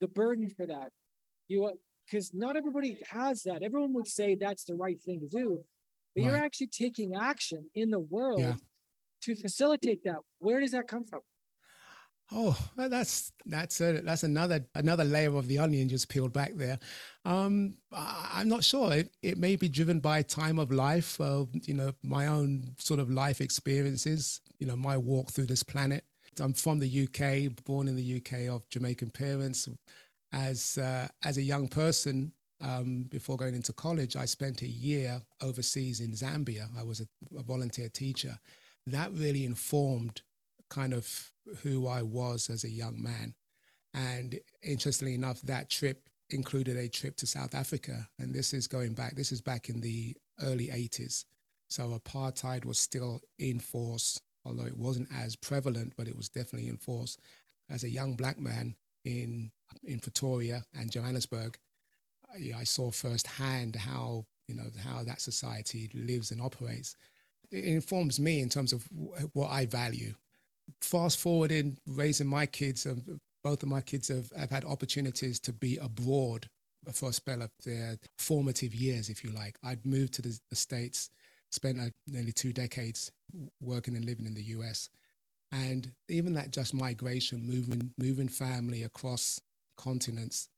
the 0.00 0.08
burden 0.08 0.50
for 0.50 0.66
that? 0.66 0.88
You, 1.46 1.70
because 2.04 2.34
not 2.34 2.56
everybody 2.56 2.98
has 3.08 3.44
that. 3.44 3.62
Everyone 3.62 3.94
would 3.94 4.08
say 4.08 4.34
that's 4.34 4.64
the 4.64 4.74
right 4.74 5.00
thing 5.00 5.20
to 5.20 5.28
do, 5.28 5.60
but 6.16 6.22
right. 6.22 6.32
you're 6.32 6.36
actually 6.36 6.66
taking 6.66 7.14
action 7.14 7.70
in 7.76 7.90
the 7.90 8.00
world 8.00 8.40
yeah. 8.40 8.54
to 9.22 9.36
facilitate 9.36 10.02
that. 10.02 10.18
Where 10.40 10.58
does 10.58 10.72
that 10.72 10.88
come 10.88 11.04
from? 11.04 11.20
Oh, 12.32 12.58
that's 12.76 13.32
that's 13.44 13.80
a, 13.80 14.00
that's 14.00 14.24
another 14.24 14.64
another 14.74 15.04
layer 15.04 15.36
of 15.36 15.46
the 15.46 15.58
onion 15.58 15.88
just 15.88 16.08
peeled 16.08 16.32
back 16.32 16.54
there. 16.56 16.78
Um, 17.24 17.76
I'm 17.92 18.48
not 18.48 18.64
sure. 18.64 18.92
It, 18.92 19.14
it 19.22 19.38
may 19.38 19.54
be 19.54 19.68
driven 19.68 20.00
by 20.00 20.22
time 20.22 20.58
of 20.58 20.72
life, 20.72 21.20
uh, 21.20 21.44
you 21.62 21.74
know, 21.74 21.92
my 22.02 22.26
own 22.26 22.74
sort 22.78 22.98
of 22.98 23.10
life 23.10 23.40
experiences, 23.40 24.40
you 24.58 24.66
know, 24.66 24.76
my 24.76 24.96
walk 24.96 25.30
through 25.30 25.46
this 25.46 25.62
planet. 25.62 26.04
I'm 26.40 26.52
from 26.52 26.80
the 26.80 27.04
UK, 27.04 27.64
born 27.64 27.88
in 27.88 27.96
the 27.96 28.16
UK 28.16 28.52
of 28.52 28.68
Jamaican 28.70 29.10
parents. 29.10 29.68
As 30.32 30.78
uh, 30.78 31.06
as 31.24 31.38
a 31.38 31.42
young 31.42 31.68
person, 31.68 32.32
um, 32.60 33.04
before 33.04 33.36
going 33.36 33.54
into 33.54 33.72
college, 33.72 34.16
I 34.16 34.24
spent 34.24 34.62
a 34.62 34.68
year 34.68 35.22
overseas 35.42 36.00
in 36.00 36.10
Zambia. 36.10 36.68
I 36.76 36.82
was 36.82 37.00
a, 37.00 37.06
a 37.38 37.42
volunteer 37.42 37.88
teacher. 37.88 38.36
That 38.86 39.12
really 39.12 39.44
informed 39.44 40.22
kind 40.70 40.92
of 40.92 41.32
who 41.62 41.86
I 41.86 42.02
was 42.02 42.50
as 42.50 42.64
a 42.64 42.70
young 42.70 43.02
man. 43.02 43.34
And 43.94 44.38
interestingly 44.62 45.14
enough, 45.14 45.40
that 45.42 45.70
trip 45.70 46.08
included 46.30 46.76
a 46.76 46.88
trip 46.88 47.16
to 47.16 47.26
South 47.26 47.54
Africa. 47.54 48.08
And 48.18 48.34
this 48.34 48.52
is 48.52 48.66
going 48.66 48.94
back, 48.94 49.16
this 49.16 49.32
is 49.32 49.40
back 49.40 49.68
in 49.68 49.80
the 49.80 50.16
early 50.42 50.68
80s. 50.68 51.24
So 51.68 51.98
apartheid 51.98 52.64
was 52.64 52.78
still 52.78 53.20
in 53.38 53.58
force, 53.58 54.20
although 54.44 54.66
it 54.66 54.76
wasn't 54.76 55.08
as 55.14 55.36
prevalent, 55.36 55.94
but 55.96 56.08
it 56.08 56.16
was 56.16 56.28
definitely 56.28 56.68
in 56.68 56.76
force. 56.76 57.16
As 57.70 57.84
a 57.84 57.90
young 57.90 58.14
black 58.14 58.38
man 58.38 58.76
in, 59.04 59.50
in 59.84 59.98
Pretoria 59.98 60.64
and 60.78 60.90
Johannesburg, 60.90 61.58
I, 62.32 62.60
I 62.60 62.64
saw 62.64 62.90
firsthand 62.90 63.76
how, 63.76 64.26
you 64.46 64.54
know, 64.54 64.70
how 64.84 65.02
that 65.04 65.20
society 65.20 65.90
lives 65.94 66.30
and 66.30 66.40
operates. 66.40 66.96
It 67.50 67.64
informs 67.64 68.20
me 68.20 68.40
in 68.40 68.48
terms 68.48 68.72
of 68.72 68.86
what 69.32 69.50
I 69.50 69.66
value 69.66 70.14
fast 70.80 71.18
forward 71.18 71.52
in 71.52 71.76
raising 71.86 72.26
my 72.26 72.46
kids, 72.46 72.86
um, 72.86 73.20
both 73.42 73.62
of 73.62 73.68
my 73.68 73.80
kids 73.80 74.08
have, 74.08 74.30
have 74.38 74.50
had 74.50 74.64
opportunities 74.64 75.38
to 75.40 75.52
be 75.52 75.76
abroad 75.76 76.48
for 76.92 77.10
a 77.10 77.12
spell 77.12 77.42
of 77.42 77.50
their 77.64 77.96
formative 78.18 78.74
years, 78.74 79.08
if 79.08 79.24
you 79.24 79.30
like. 79.30 79.56
I'd 79.64 79.84
moved 79.84 80.14
to 80.14 80.22
the, 80.22 80.38
the 80.50 80.56
States, 80.56 81.10
spent 81.50 81.80
uh, 81.80 81.90
nearly 82.06 82.32
two 82.32 82.52
decades 82.52 83.10
working 83.60 83.96
and 83.96 84.04
living 84.04 84.26
in 84.26 84.34
the 84.34 84.42
US. 84.42 84.88
And 85.52 85.90
even 86.08 86.34
that 86.34 86.50
just 86.50 86.74
migration, 86.74 87.46
moving, 87.46 87.92
moving 87.98 88.28
family 88.28 88.82
across 88.82 89.40
continents 89.76 90.48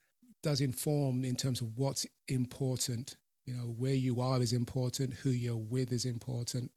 does 0.43 0.61
inform 0.61 1.25
in 1.25 1.37
terms 1.37 1.61
of 1.61 1.76
what's 1.76 2.06
important. 2.28 3.16
You 3.46 3.54
know, 3.54 3.75
where 3.78 3.94
you 3.94 4.20
are 4.20 4.40
is 4.43 4.52
important, 4.52 5.14
who 5.14 5.31
you're 5.31 5.56
with 5.56 5.93
is 5.93 6.04
important. 6.04 6.70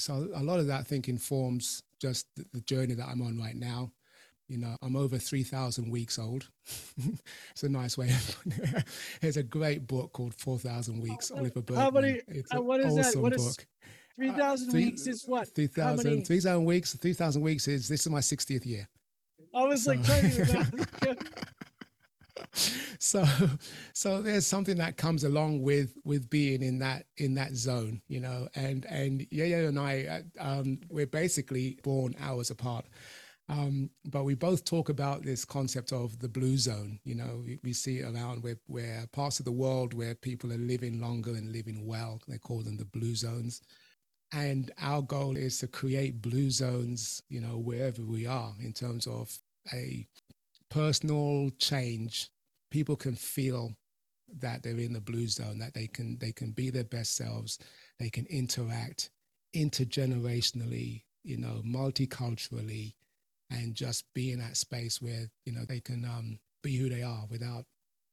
So 0.00 0.28
a 0.34 0.42
lot 0.42 0.60
of 0.60 0.66
that 0.68 0.80
I 0.80 0.82
think 0.82 1.08
informs 1.08 1.82
just 2.00 2.26
the 2.52 2.60
journey 2.62 2.94
that 2.94 3.06
I'm 3.06 3.22
on 3.22 3.38
right 3.38 3.56
now. 3.56 3.92
You 4.48 4.58
know, 4.58 4.76
I'm 4.82 4.96
over 4.96 5.16
3,000 5.16 5.88
weeks 5.90 6.18
old. 6.18 6.48
it's 7.52 7.62
a 7.62 7.68
nice 7.68 7.96
way. 7.96 8.12
There's 9.20 9.36
a 9.36 9.44
great 9.44 9.86
book 9.86 10.12
called 10.12 10.34
4,000 10.34 11.00
Weeks, 11.00 11.30
Oliver 11.30 11.60
Burkeman. 11.60 11.76
How 11.76 11.90
many, 11.90 12.20
it's 12.26 12.52
uh, 12.52 12.60
what 12.60 12.80
is 12.80 12.98
awesome 12.98 13.12
that? 13.12 13.16
What 13.20 13.34
is, 13.36 13.56
book. 13.56 13.66
3,000 14.16 14.68
uh, 14.68 14.72
weeks 14.72 15.06
is 15.06 15.24
what? 15.24 15.48
3,000 15.54 16.26
3, 16.26 16.56
weeks. 16.64 16.96
3,000 16.96 17.42
weeks 17.42 17.68
is, 17.68 17.88
this 17.88 18.00
is 18.00 18.10
my 18.10 18.18
60th 18.18 18.66
year. 18.66 18.88
I 19.54 19.62
was 19.64 19.84
so. 19.84 19.92
like 19.92 20.04
trying 20.04 20.30
to 20.30 21.16
so 23.10 23.24
so 23.92 24.22
there's 24.22 24.46
something 24.46 24.76
that 24.76 24.96
comes 24.96 25.24
along 25.24 25.62
with 25.62 25.96
with 26.04 26.30
being 26.30 26.62
in 26.62 26.78
that 26.78 27.06
in 27.16 27.34
that 27.34 27.54
zone 27.54 28.00
you 28.08 28.20
know 28.20 28.48
and 28.54 28.84
and 28.86 29.26
Yaya 29.30 29.68
and 29.68 29.78
I 29.78 30.22
uh, 30.40 30.60
um, 30.60 30.80
we're 30.88 31.06
basically 31.06 31.78
born 31.82 32.14
hours 32.20 32.50
apart. 32.50 32.86
Um, 33.48 33.90
but 34.04 34.22
we 34.22 34.36
both 34.36 34.64
talk 34.64 34.90
about 34.90 35.24
this 35.24 35.44
concept 35.44 35.92
of 35.92 36.16
the 36.20 36.28
blue 36.28 36.56
zone 36.56 37.00
you 37.04 37.16
know 37.16 37.42
we, 37.44 37.58
we 37.64 37.72
see 37.72 38.02
around 38.02 38.44
where, 38.44 38.58
where 38.68 39.06
parts 39.12 39.40
of 39.40 39.44
the 39.44 39.52
world 39.52 39.92
where 39.92 40.14
people 40.14 40.52
are 40.52 40.58
living 40.58 41.00
longer 41.00 41.32
and 41.32 41.50
living 41.50 41.84
well 41.84 42.20
they 42.28 42.38
call 42.38 42.62
them 42.62 42.76
the 42.76 42.84
blue 42.84 43.16
zones. 43.16 43.60
And 44.32 44.70
our 44.80 45.02
goal 45.02 45.36
is 45.36 45.58
to 45.58 45.66
create 45.66 46.22
blue 46.22 46.50
zones 46.50 47.22
you 47.28 47.40
know 47.40 47.58
wherever 47.58 48.02
we 48.02 48.24
are 48.26 48.54
in 48.60 48.72
terms 48.72 49.08
of 49.08 49.36
a 49.74 50.06
personal 50.70 51.50
change 51.58 52.30
people 52.70 52.96
can 52.96 53.14
feel 53.14 53.74
that 54.38 54.62
they're 54.62 54.78
in 54.78 54.92
the 54.92 55.00
blue 55.00 55.26
zone, 55.26 55.58
that 55.58 55.74
they 55.74 55.86
can 55.86 56.18
they 56.18 56.32
can 56.32 56.52
be 56.52 56.70
their 56.70 56.84
best 56.84 57.16
selves, 57.16 57.58
they 57.98 58.10
can 58.10 58.26
interact 58.26 59.10
intergenerationally, 59.54 61.02
you 61.24 61.36
know, 61.36 61.62
multiculturally, 61.66 62.94
and 63.50 63.74
just 63.74 64.04
be 64.14 64.30
in 64.30 64.38
that 64.38 64.56
space 64.56 65.02
where 65.02 65.30
you 65.44 65.52
know 65.52 65.64
they 65.64 65.80
can 65.80 66.04
um, 66.04 66.38
be 66.62 66.76
who 66.76 66.88
they 66.88 67.02
are 67.02 67.24
without 67.30 67.64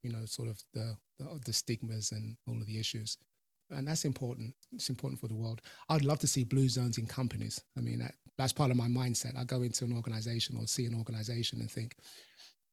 you 0.04 0.12
know 0.12 0.26
sort 0.26 0.50
of 0.50 0.62
the, 0.74 0.96
the 1.20 1.40
the 1.46 1.54
stigmas 1.54 2.12
and 2.12 2.38
all 2.48 2.56
of 2.56 2.66
the 2.66 2.80
issues 2.80 3.18
and 3.72 3.88
that's 3.88 4.06
important. 4.06 4.54
It's 4.74 4.90
important 4.90 5.20
for 5.20 5.28
the 5.28 5.36
world. 5.36 5.62
I'd 5.90 6.06
love 6.06 6.20
to 6.20 6.28
see 6.28 6.44
blue 6.44 6.70
zones 6.70 6.98
in 6.98 7.06
companies. 7.06 7.62
I 7.78 7.82
mean, 7.82 8.00
that, 8.00 8.16
that's 8.38 8.54
part 8.54 8.72
of 8.72 8.78
my 8.78 8.88
mindset. 8.88 9.38
I 9.38 9.44
go 9.44 9.62
into 9.62 9.86
an 9.86 9.96
organization 9.96 10.56
or 10.58 10.68
see 10.68 10.86
an 10.86 10.96
organization 10.96 11.60
and 11.60 11.70
think, 11.70 11.96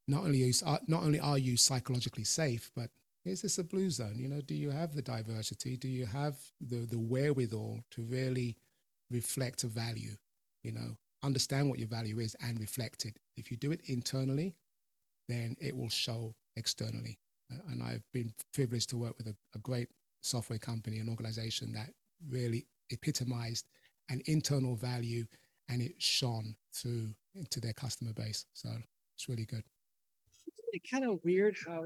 not 0.07 0.25
only 0.25 0.53
uh, 0.65 0.79
not 0.87 1.03
only 1.03 1.21
are 1.21 1.39
you 1.39 1.57
psychologically 1.57 2.25
safe, 2.25 2.71
but 2.75 2.91
is 3.25 3.43
this 3.43 3.59
a 3.59 3.65
blue 3.65 3.91
zone? 3.91 4.17
You 4.19 4.29
know, 4.29 4.41
do 4.41 4.55
you 4.55 4.71
have 4.71 4.95
the 4.95 5.03
diversity? 5.03 5.77
Do 5.77 5.89
you 5.89 6.07
have 6.07 6.37
the 6.61 6.87
the 6.87 6.99
wherewithal 6.99 7.81
to 7.93 8.03
really 8.03 8.57
reflect 9.11 9.65
a 9.65 9.69
value? 9.69 10.17
You 10.63 10.73
know, 10.73 10.97
understand 11.23 11.69
what 11.69 11.79
your 11.79 11.89
value 11.89 12.19
is 12.19 12.37
and 12.43 12.61
reflect 12.61 13.05
it. 13.07 13.19
If 13.37 13.51
you 13.51 13.57
do 13.57 13.73
it 13.73 13.81
internally, 13.87 14.55
then 15.29 15.57
it 15.61 15.77
will 15.77 15.89
show 15.89 16.35
externally. 16.57 17.19
and 17.69 17.83
I've 17.83 18.05
been 18.13 18.33
privileged 18.53 18.91
to 18.91 18.97
work 18.97 19.17
with 19.19 19.29
a, 19.29 19.37
a 19.55 19.59
great 19.59 19.89
software 20.23 20.59
company, 20.59 20.99
an 20.99 21.09
organization 21.09 21.73
that 21.73 21.91
really 22.29 22.67
epitomized 22.91 23.67
an 24.09 24.23
internal 24.27 24.77
value 24.77 25.27
and 25.69 25.83
it 25.83 25.95
shone 25.99 26.57
through 26.73 27.15
into 27.35 27.61
their 27.61 27.73
customer 27.73 28.13
base. 28.13 28.47
So 28.53 28.71
it's 29.17 29.29
really 29.29 29.45
good. 29.45 29.65
It's 30.75 30.91
kind 30.91 31.05
of 31.05 31.21
weird 31.25 31.57
how 31.67 31.85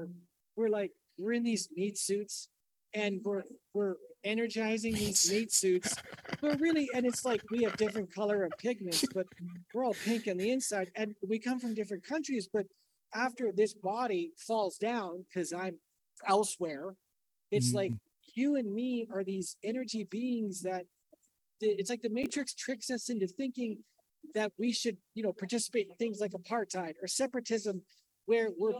we're 0.55 0.69
like 0.69 0.91
we're 1.17 1.33
in 1.33 1.43
these 1.43 1.69
meat 1.75 1.97
suits 1.97 2.49
and 2.93 3.21
we're 3.23 3.43
we're 3.73 3.95
energizing 4.23 4.93
these 4.93 5.31
meat 5.31 5.51
suits. 5.51 5.95
But 6.41 6.59
really 6.59 6.89
and 6.95 7.05
it's 7.05 7.23
like 7.23 7.41
we 7.51 7.63
have 7.63 7.77
different 7.77 8.13
color 8.13 8.43
of 8.43 8.51
pigments 8.57 9.05
but 9.13 9.27
we're 9.73 9.85
all 9.85 9.95
pink 10.05 10.27
on 10.27 10.37
the 10.37 10.51
inside 10.51 10.89
and 10.95 11.15
we 11.27 11.37
come 11.37 11.59
from 11.59 11.73
different 11.73 12.03
countries 12.03 12.49
but 12.51 12.65
after 13.13 13.51
this 13.51 13.73
body 13.73 14.31
falls 14.37 14.77
down 14.77 15.25
because 15.27 15.51
i'm 15.51 15.75
elsewhere 16.27 16.95
it's 17.51 17.71
mm. 17.71 17.75
like 17.75 17.93
you 18.35 18.55
and 18.55 18.73
me 18.73 19.07
are 19.13 19.23
these 19.23 19.57
energy 19.63 20.05
beings 20.09 20.61
that 20.61 20.85
it's 21.61 21.89
like 21.89 22.01
the 22.01 22.09
matrix 22.09 22.53
tricks 22.53 22.89
us 22.89 23.09
into 23.09 23.27
thinking 23.27 23.77
that 24.33 24.51
we 24.57 24.71
should 24.71 24.97
you 25.15 25.23
know 25.23 25.33
participate 25.33 25.87
in 25.89 25.95
things 25.95 26.19
like 26.19 26.31
apartheid 26.31 26.93
or 27.01 27.07
separatism 27.07 27.81
where 28.29 28.49
we're 28.59 28.73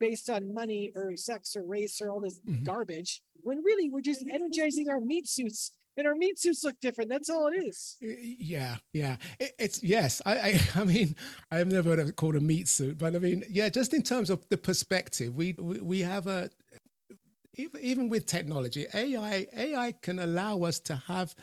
based 0.00 0.28
on 0.28 0.52
money 0.52 0.90
or 0.96 1.16
sex 1.16 1.54
or 1.54 1.62
race 1.64 2.00
or 2.02 2.10
all 2.10 2.18
this 2.18 2.40
mm-hmm. 2.40 2.64
garbage 2.64 3.22
when 3.42 3.62
really 3.62 3.88
we're 3.88 4.00
just 4.00 4.24
energizing 4.28 4.88
our 4.90 5.00
meat 5.00 5.28
suits 5.28 5.70
and 5.96 6.08
our 6.08 6.16
meat 6.16 6.40
suits 6.40 6.64
look 6.64 6.74
different. 6.80 7.08
That's 7.08 7.30
all 7.30 7.46
it 7.46 7.64
is. 7.64 7.96
Yeah, 8.00 8.76
yeah. 8.92 9.16
It, 9.38 9.52
it's 9.60 9.80
yes. 9.80 10.20
I, 10.26 10.34
I, 10.38 10.60
I 10.80 10.84
mean, 10.84 11.14
I've 11.52 11.68
never 11.68 11.90
heard 11.90 12.00
of 12.00 12.08
it 12.08 12.16
called 12.16 12.34
a 12.34 12.40
meat 12.40 12.66
suit, 12.66 12.98
but 12.98 13.14
I 13.14 13.20
mean, 13.20 13.44
yeah. 13.48 13.68
Just 13.68 13.94
in 13.94 14.02
terms 14.02 14.28
of 14.28 14.44
the 14.48 14.58
perspective, 14.58 15.36
we 15.36 15.54
we, 15.56 15.80
we 15.80 16.00
have 16.00 16.26
a 16.26 16.50
even 17.80 18.08
with 18.08 18.26
technology, 18.26 18.86
AI 18.92 19.46
AI 19.56 19.92
can 20.02 20.18
allow 20.18 20.62
us 20.64 20.80
to 20.80 20.96
have 21.06 21.34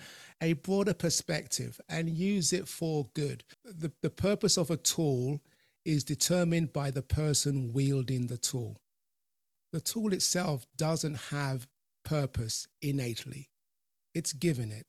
a 0.42 0.54
broader 0.54 0.94
perspective 0.94 1.80
and 1.88 2.10
use 2.10 2.52
it 2.52 2.68
for 2.68 3.08
good. 3.14 3.46
The 3.64 3.94
the 4.02 4.10
purpose 4.10 4.58
of 4.58 4.70
a 4.70 4.78
tool 4.78 5.40
is 5.86 6.04
determined 6.04 6.74
by 6.74 6.92
the 6.92 7.02
person 7.02 7.74
wielding 7.74 8.28
the 8.28 8.38
tool. 8.38 8.78
The 9.72 9.82
tool 9.82 10.14
itself 10.14 10.66
doesn't 10.78 11.16
have 11.32 11.68
purpose 12.06 12.68
innately, 12.82 13.50
it's 14.14 14.34
given 14.34 14.72
it. 14.72 14.86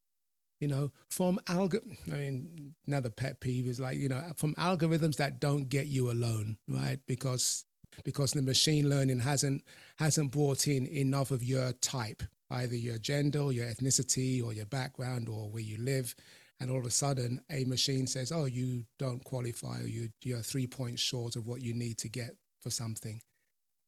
You 0.61 0.69
know, 0.69 0.93
from 1.11 1.41
alg, 1.47 1.79
I 2.11 2.17
mean, 2.17 2.75
another 2.87 3.11
pet 3.11 3.41
peeve 3.41 3.67
is 3.67 3.81
like, 3.81 3.99
you 3.99 4.09
know, 4.09 4.23
from 4.37 4.55
algorithms 4.55 5.17
that 5.17 5.41
don't 5.41 5.69
get 5.69 5.89
you 5.89 6.11
alone, 6.11 6.57
right? 6.69 7.01
Because 7.07 7.65
because 8.05 8.33
the 8.33 8.43
machine 8.43 8.89
learning 8.89 9.21
hasn't 9.21 9.63
hasn't 9.99 10.33
brought 10.33 10.67
in 10.67 10.87
enough 10.87 11.31
of 11.31 11.43
your 11.43 11.73
type, 11.73 12.23
either 12.51 12.77
your 12.77 12.99
gender, 12.99 13.41
or 13.41 13.53
your 13.53 13.67
ethnicity, 13.67 14.45
or 14.45 14.53
your 14.53 14.67
background, 14.67 15.29
or 15.29 15.51
where 15.51 15.63
you 15.63 15.79
live 15.79 16.15
and 16.61 16.71
all 16.71 16.79
of 16.79 16.87
a 16.87 16.91
sudden 16.91 17.41
a 17.51 17.65
machine 17.65 18.07
says, 18.07 18.33
"Oh, 18.33 18.45
you 18.45 18.87
don't 18.99 19.25
qualify, 19.25 19.81
or 19.81 19.87
you 19.87 20.11
you're 20.23 20.43
three 20.43 20.67
points 20.67 21.03
short 21.03 21.37
of 21.37 21.47
what 21.47 21.63
you 21.63 21.75
need 21.75 21.99
to 21.99 22.09
get 22.09 22.37
for 22.61 22.71
something," 22.71 23.21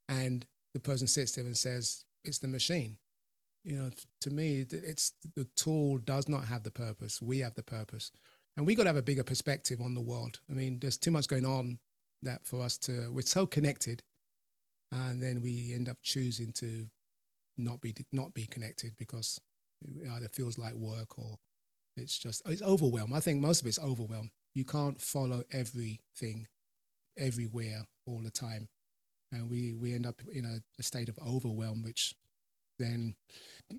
and 0.08 0.46
the 0.74 0.80
person 0.80 1.06
sits 1.06 1.32
there 1.32 1.46
and 1.46 1.56
says, 1.56 2.04
"It's 2.24 2.38
the 2.38 2.48
machine." 2.48 2.98
You 3.64 3.76
know, 3.76 3.90
to 4.20 4.30
me, 4.30 4.60
it's 4.70 5.12
the 5.34 5.44
tool 5.56 5.98
does 5.98 6.28
not 6.28 6.46
have 6.46 6.62
the 6.62 6.70
purpose. 6.70 7.20
We 7.20 7.40
have 7.40 7.54
the 7.54 7.62
purpose, 7.62 8.12
and 8.56 8.66
we 8.66 8.74
got 8.74 8.84
to 8.84 8.90
have 8.90 8.96
a 8.96 9.02
bigger 9.02 9.24
perspective 9.24 9.80
on 9.80 9.94
the 9.94 10.00
world. 10.00 10.40
I 10.50 10.54
mean, 10.54 10.78
there's 10.78 10.98
too 10.98 11.10
much 11.10 11.28
going 11.28 11.46
on 11.46 11.78
that 12.22 12.46
for 12.46 12.62
us 12.62 12.78
to. 12.78 13.10
We're 13.12 13.22
so 13.22 13.46
connected, 13.46 14.02
and 14.92 15.22
then 15.22 15.40
we 15.40 15.72
end 15.74 15.88
up 15.88 15.98
choosing 16.02 16.52
to 16.54 16.88
not 17.56 17.80
be 17.80 17.94
not 18.12 18.34
be 18.34 18.46
connected 18.46 18.96
because 18.96 19.40
it 19.82 20.08
either 20.10 20.28
feels 20.28 20.58
like 20.58 20.74
work 20.74 21.18
or 21.18 21.38
it's 21.96 22.18
just 22.18 22.42
it's 22.46 22.62
overwhelmed. 22.62 23.14
I 23.14 23.20
think 23.20 23.40
most 23.40 23.62
of 23.62 23.66
it's 23.66 23.78
overwhelmed. 23.78 24.30
You 24.54 24.64
can't 24.64 25.00
follow 25.00 25.42
everything 25.52 26.46
everywhere 27.18 27.82
all 28.06 28.20
the 28.22 28.30
time. 28.30 28.68
And 29.32 29.50
we, 29.50 29.74
we 29.74 29.94
end 29.94 30.06
up 30.06 30.20
in 30.32 30.44
a, 30.44 30.58
a 30.78 30.82
state 30.82 31.08
of 31.08 31.18
overwhelm, 31.26 31.82
which 31.82 32.14
then 32.78 33.14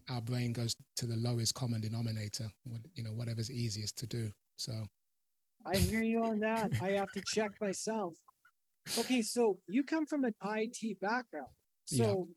our 0.10 0.22
brain 0.22 0.52
goes 0.52 0.76
to 0.98 1.06
the 1.06 1.16
lowest 1.16 1.54
common 1.54 1.82
denominator, 1.82 2.50
you 2.96 3.04
know, 3.04 3.12
whatever's 3.12 3.52
easiest 3.52 3.98
to 4.00 4.08
do. 4.08 4.32
So 4.58 4.74
I 5.66 5.78
hear 5.78 6.02
you 6.02 6.24
on 6.24 6.40
that. 6.40 6.72
I 6.82 6.92
have 6.92 7.12
to 7.14 7.22
check 7.34 7.52
myself. 7.62 8.14
Okay, 8.98 9.22
so 9.22 9.58
you 9.68 9.84
come 9.84 10.06
from 10.06 10.24
an 10.24 10.34
IT 10.46 11.00
background. 11.00 11.48
So 11.86 12.28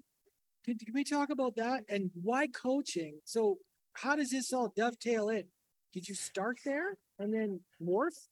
yeah. 0.66 0.74
can, 0.74 0.78
can 0.78 0.94
we 0.94 1.04
talk 1.04 1.30
about 1.30 1.56
that 1.56 1.84
and 1.88 2.10
why 2.22 2.46
coaching? 2.48 3.20
So 3.24 3.58
how 3.94 4.16
does 4.16 4.30
this 4.30 4.52
all 4.52 4.72
dovetail 4.76 5.28
in? 5.30 5.44
Did 5.92 6.08
you 6.08 6.14
start 6.14 6.58
there 6.64 6.96
and 7.18 7.32
then 7.32 7.60
morph? 7.82 8.28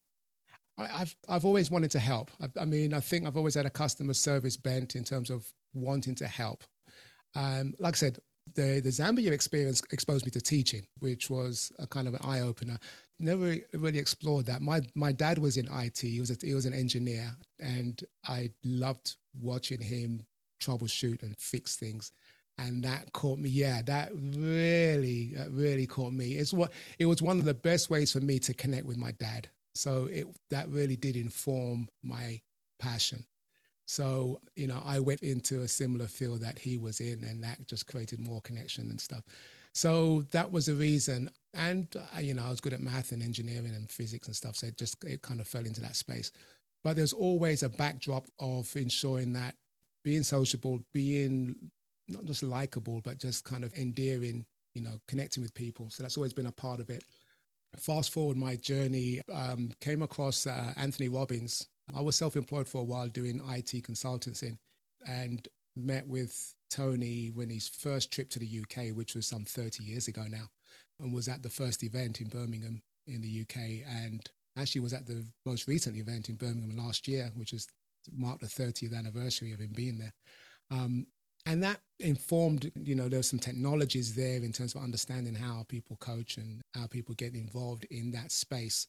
I, 0.79 0.87
have 0.87 1.17
I've 1.29 1.45
always 1.45 1.71
wanted 1.71 1.91
to 1.93 1.99
help. 1.99 2.31
I, 2.41 2.61
I, 2.61 2.65
mean, 2.65 2.95
I 2.95 3.01
think 3.01 3.27
I've 3.27 3.37
always 3.37 3.55
had 3.55 3.67
a 3.67 3.71
customer 3.71 4.15
service 4.15 4.57
bent 4.57 4.95
in 4.95 5.05
terms 5.05 5.31
of 5.31 5.47
wanting 5.75 6.15
to 6.17 6.27
help. 6.27 6.65
Um, 7.35 7.75
like 7.79 7.95
I 7.95 7.97
said, 7.97 8.19
the 8.55 8.81
the 8.81 8.89
Zambia 8.89 9.31
experience 9.33 9.83
exposed 9.93 10.25
me 10.25 10.31
to 10.31 10.41
teaching, 10.41 10.87
which 11.01 11.29
was 11.29 11.71
a 11.79 11.87
kind 11.87 12.09
of 12.09 12.15
an 12.15 12.21
eye 12.23 12.41
opener. 12.41 12.79
Never 13.19 13.57
really 13.75 13.99
explored 13.99 14.47
that. 14.47 14.63
My 14.63 14.81
my 14.95 15.13
dad 15.13 15.39
was 15.39 15.57
in 15.57 15.69
IT. 15.71 15.99
He 15.99 16.21
was 16.21 16.31
a, 16.31 16.37
he 16.41 16.55
was 16.55 16.65
an 16.65 16.73
engineer, 16.73 17.37
and 17.61 18.01
I 18.27 18.51
loved 18.65 19.17
watching 19.39 19.81
him 19.81 20.25
troubleshoot 20.63 21.23
and 21.23 21.37
fix 21.37 21.77
things 21.77 22.13
and 22.59 22.83
that 22.85 23.13
caught 23.13 23.39
me. 23.39 23.49
Yeah, 23.49 23.83
that 23.83 24.11
really, 24.15 25.35
really 25.51 25.87
caught 25.87 26.13
me. 26.13 26.33
It's 26.33 26.53
what 26.53 26.73
it 26.99 27.07
was 27.07 27.23
one 27.23 27.39
of 27.39 27.45
the 27.45 27.55
best 27.55 27.89
ways 27.89 28.13
for 28.13 28.21
me 28.21 28.39
to 28.41 28.55
connect 28.55 28.87
with 28.87 28.97
my 28.97 29.13
dad. 29.13 29.49
So 29.75 30.09
it 30.11 30.27
that 30.51 30.69
really 30.69 30.97
did 30.97 31.17
inform 31.17 31.89
my 32.03 32.41
passion. 32.79 33.25
So 33.87 34.41
you 34.57 34.67
know, 34.67 34.83
I 34.85 34.99
went 34.99 35.23
into 35.23 35.61
a 35.61 35.69
similar 35.69 36.07
field 36.07 36.41
that 36.41 36.59
he 36.59 36.77
was 36.77 37.01
in, 37.01 37.25
and 37.25 37.43
that 37.45 37.67
just 37.67 37.87
created 37.87 38.19
more 38.19 38.41
connection 38.43 38.91
and 38.91 39.01
stuff. 39.01 39.23
So 39.73 40.25
that 40.33 40.51
was 40.51 40.67
the 40.67 40.75
reason. 40.75 41.31
And 41.55 41.87
uh, 41.97 42.21
you 42.21 42.35
know, 42.35 42.45
I 42.45 42.51
was 42.51 42.61
good 42.61 42.73
at 42.73 42.81
math 42.81 43.13
and 43.13 43.23
engineering 43.23 43.73
and 43.75 43.91
physics 43.91 44.27
and 44.27 44.37
stuff. 44.37 44.57
So 44.57 44.67
it 44.67 44.77
just 44.77 45.03
it 45.05 45.23
kind 45.23 45.41
of 45.41 45.47
fell 45.47 45.65
into 45.65 45.81
that 45.83 45.97
space. 45.97 46.33
But 46.83 46.97
there's 46.97 47.13
always 47.13 47.63
a 47.63 47.69
backdrop 47.69 48.27
of 48.39 48.75
ensuring 48.77 49.33
that 49.35 49.55
being 50.05 50.23
sociable, 50.23 50.81
being 50.93 51.71
not 52.09 52.25
just 52.25 52.43
likable, 52.43 53.01
but 53.05 53.19
just 53.19 53.45
kind 53.45 53.65
of 53.65 53.73
endearing, 53.75 54.45
you 54.75 54.83
know, 54.83 55.01
connecting 55.07 55.43
with 55.43 55.55
people. 55.55 55.91
So 55.91 56.03
that's 56.03 56.17
always 56.17 56.33
been 56.33 56.47
a 56.47 56.53
part 56.53 56.81
of 56.81 56.91
it. 56.91 57.05
Fast 57.77 58.13
forward 58.13 58.37
my 58.37 58.57
journey, 58.57 59.21
um, 59.33 59.71
came 59.81 60.03
across 60.03 60.47
uh, 60.47 60.73
Anthony 60.77 61.09
Robbins. 61.09 61.69
I 61.95 62.01
was 62.01 62.17
self 62.17 62.37
employed 62.37 62.67
for 62.67 62.81
a 62.81 62.85
while 62.85 63.09
doing 63.09 63.41
IT 63.51 63.85
consultancy 63.85 64.57
and 65.07 65.47
met 65.77 66.07
with 66.07 66.55
Tony 66.71 67.31
when 67.35 67.51
his 67.51 67.69
first 67.69 68.13
trip 68.13 68.31
to 68.31 68.39
the 68.39 68.61
UK, 68.61 68.97
which 68.97 69.15
was 69.15 69.27
some 69.27 69.45
30 69.45 69.85
years 69.85 70.09
ago 70.09 70.25
now, 70.29 70.49
and 71.01 71.15
was 71.15 71.29
at 71.29 71.43
the 71.43 71.51
first 71.51 71.83
event 71.85 72.21
in 72.21 72.29
Birmingham 72.29 72.83
in 73.07 73.21
the 73.21 73.43
UK. 73.43 73.87
And 73.87 74.29
actually 74.59 74.81
was 74.81 74.93
at 74.93 75.07
the 75.07 75.25
most 75.47 75.69
recent 75.69 75.97
event 75.97 76.29
in 76.29 76.37
Birmingham 76.37 76.77
last 76.77 77.07
year, 77.07 77.31
which 77.35 77.53
was 77.53 77.69
marked 78.17 78.41
the 78.41 78.47
30th 78.47 78.97
anniversary 78.97 79.53
of 79.53 79.61
him 79.61 79.73
being 79.75 79.99
there. 79.99 80.13
Um, 80.71 81.07
and 81.49 81.63
that 81.63 81.81
informed 81.99 82.71
you 82.77 82.95
know 82.95 83.09
there's 83.09 83.29
some 83.29 83.39
technologies 83.39 84.15
there 84.15 84.37
in 84.37 84.53
terms 84.53 84.75
of 84.75 84.83
understanding 84.83 85.35
how 85.35 85.65
people 85.69 85.97
coach 85.97 86.37
and 86.37 86.61
how 86.75 86.87
people 86.87 87.15
get 87.17 87.35
involved 87.35 87.85
in 87.91 88.13
that 88.13 88.31
space. 88.31 88.87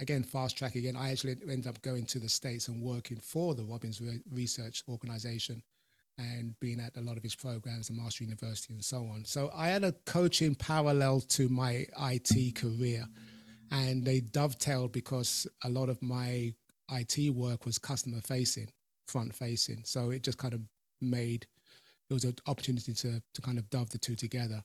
Again 0.00 0.22
fast 0.22 0.56
track 0.56 0.76
again 0.76 0.96
i 0.96 1.10
actually 1.10 1.36
ended 1.42 1.66
up 1.66 1.82
going 1.82 2.06
to 2.06 2.18
the 2.18 2.28
states 2.28 2.68
and 2.68 2.82
working 2.82 3.18
for 3.18 3.54
the 3.54 3.64
robbins 3.64 4.00
Re- 4.00 4.22
research 4.32 4.82
organization 4.88 5.62
and 6.16 6.58
being 6.58 6.80
at 6.80 6.96
a 6.96 7.02
lot 7.02 7.18
of 7.18 7.22
his 7.22 7.34
programs 7.34 7.90
at 7.90 7.96
Mastery 7.96 8.26
University 8.26 8.74
and 8.74 8.84
so 8.84 8.98
on. 8.98 9.24
So 9.24 9.50
i 9.54 9.68
had 9.68 9.84
a 9.84 9.94
coaching 10.06 10.54
parallel 10.54 11.20
to 11.20 11.48
my 11.48 11.86
it 11.98 12.54
career. 12.54 13.06
And 13.72 14.04
they 14.04 14.20
dovetailed 14.20 14.90
because 14.92 15.46
a 15.62 15.68
lot 15.68 15.88
of 15.88 16.02
my 16.02 16.54
it 16.90 17.32
work 17.32 17.66
was 17.66 17.78
customer 17.78 18.20
facing 18.20 18.68
front 19.06 19.34
facing. 19.34 19.82
So 19.84 20.10
it 20.10 20.22
just 20.22 20.38
kind 20.38 20.54
of 20.54 20.60
made 21.00 21.46
it 22.10 22.14
was 22.14 22.24
an 22.24 22.34
opportunity 22.46 22.92
to, 22.92 23.22
to 23.34 23.40
kind 23.40 23.56
of 23.56 23.70
dove 23.70 23.90
the 23.90 23.98
two 23.98 24.16
together. 24.16 24.62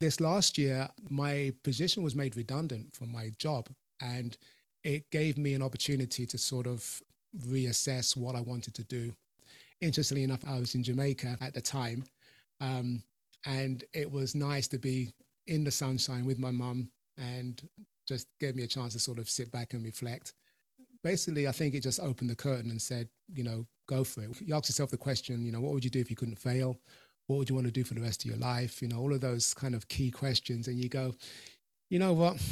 This 0.00 0.20
last 0.20 0.58
year, 0.58 0.88
my 1.08 1.52
position 1.62 2.02
was 2.02 2.14
made 2.14 2.36
redundant 2.36 2.94
from 2.94 3.10
my 3.10 3.30
job, 3.38 3.68
and 4.02 4.36
it 4.82 5.10
gave 5.10 5.38
me 5.38 5.54
an 5.54 5.62
opportunity 5.62 6.26
to 6.26 6.36
sort 6.36 6.66
of 6.66 7.02
reassess 7.48 8.16
what 8.16 8.36
I 8.36 8.40
wanted 8.40 8.74
to 8.74 8.84
do. 8.84 9.12
Interestingly 9.80 10.24
enough, 10.24 10.44
I 10.46 10.58
was 10.58 10.74
in 10.74 10.82
Jamaica 10.82 11.38
at 11.40 11.54
the 11.54 11.60
time, 11.60 12.04
um, 12.60 13.02
and 13.46 13.82
it 13.94 14.10
was 14.10 14.34
nice 14.34 14.68
to 14.68 14.78
be 14.78 15.12
in 15.46 15.64
the 15.64 15.70
sunshine 15.70 16.24
with 16.24 16.38
my 16.38 16.50
mum 16.50 16.90
and 17.18 17.62
just 18.06 18.28
gave 18.40 18.56
me 18.56 18.62
a 18.64 18.66
chance 18.68 18.92
to 18.92 18.98
sort 18.98 19.18
of 19.18 19.30
sit 19.30 19.50
back 19.50 19.72
and 19.72 19.84
reflect. 19.84 20.34
Basically, 21.02 21.46
I 21.48 21.52
think 21.52 21.74
it 21.74 21.82
just 21.82 22.00
opened 22.00 22.30
the 22.30 22.36
curtain 22.36 22.70
and 22.70 22.80
said, 22.80 23.08
you 23.32 23.44
know, 23.44 23.66
go 23.86 24.04
for 24.04 24.22
it. 24.22 24.40
You 24.40 24.54
ask 24.54 24.68
yourself 24.68 24.90
the 24.90 24.96
question, 24.96 25.44
you 25.44 25.52
know, 25.52 25.60
what 25.60 25.72
would 25.72 25.84
you 25.84 25.90
do 25.90 26.00
if 26.00 26.10
you 26.10 26.16
couldn't 26.16 26.38
fail? 26.38 26.78
What 27.26 27.36
would 27.38 27.48
you 27.48 27.54
want 27.54 27.66
to 27.66 27.72
do 27.72 27.84
for 27.84 27.94
the 27.94 28.00
rest 28.00 28.24
of 28.24 28.30
your 28.30 28.38
life? 28.38 28.82
You 28.82 28.88
know, 28.88 28.98
all 28.98 29.12
of 29.12 29.20
those 29.20 29.54
kind 29.54 29.74
of 29.74 29.88
key 29.88 30.10
questions. 30.10 30.68
And 30.68 30.78
you 30.78 30.88
go, 30.88 31.14
you 31.90 31.98
know 31.98 32.12
what? 32.12 32.42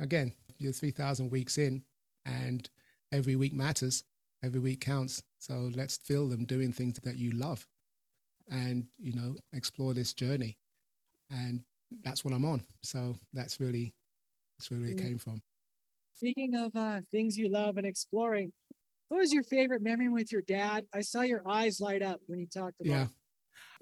Again, 0.00 0.32
you're 0.58 0.72
3,000 0.72 1.30
weeks 1.30 1.58
in 1.58 1.82
and 2.26 2.68
every 3.12 3.36
week 3.36 3.54
matters. 3.54 4.04
Every 4.42 4.60
week 4.60 4.82
counts. 4.82 5.22
So 5.38 5.70
let's 5.74 5.96
fill 5.96 6.28
them 6.28 6.44
doing 6.44 6.70
things 6.70 6.98
that 7.02 7.16
you 7.16 7.30
love 7.30 7.66
and, 8.50 8.86
you 8.98 9.14
know, 9.14 9.36
explore 9.54 9.94
this 9.94 10.12
journey. 10.12 10.58
And 11.30 11.62
that's 12.02 12.26
what 12.26 12.34
I'm 12.34 12.44
on. 12.44 12.62
So 12.82 13.16
that's 13.32 13.58
really, 13.58 13.94
that's 14.58 14.70
where 14.70 14.80
it 14.80 14.96
mm. 14.96 15.02
came 15.02 15.18
from. 15.18 15.40
Speaking 16.14 16.54
of 16.54 16.76
uh, 16.76 17.00
things 17.10 17.36
you 17.38 17.48
love 17.48 17.76
and 17.76 17.86
exploring, 17.86 18.52
what 19.08 19.18
was 19.18 19.32
your 19.32 19.42
favorite 19.42 19.82
memory 19.82 20.08
with 20.08 20.32
your 20.32 20.42
dad? 20.42 20.86
I 20.94 21.02
saw 21.02 21.22
your 21.22 21.42
eyes 21.46 21.80
light 21.80 22.02
up 22.02 22.20
when 22.26 22.40
you 22.40 22.46
talked 22.46 22.80
about. 22.80 22.90
Yeah, 22.90 23.06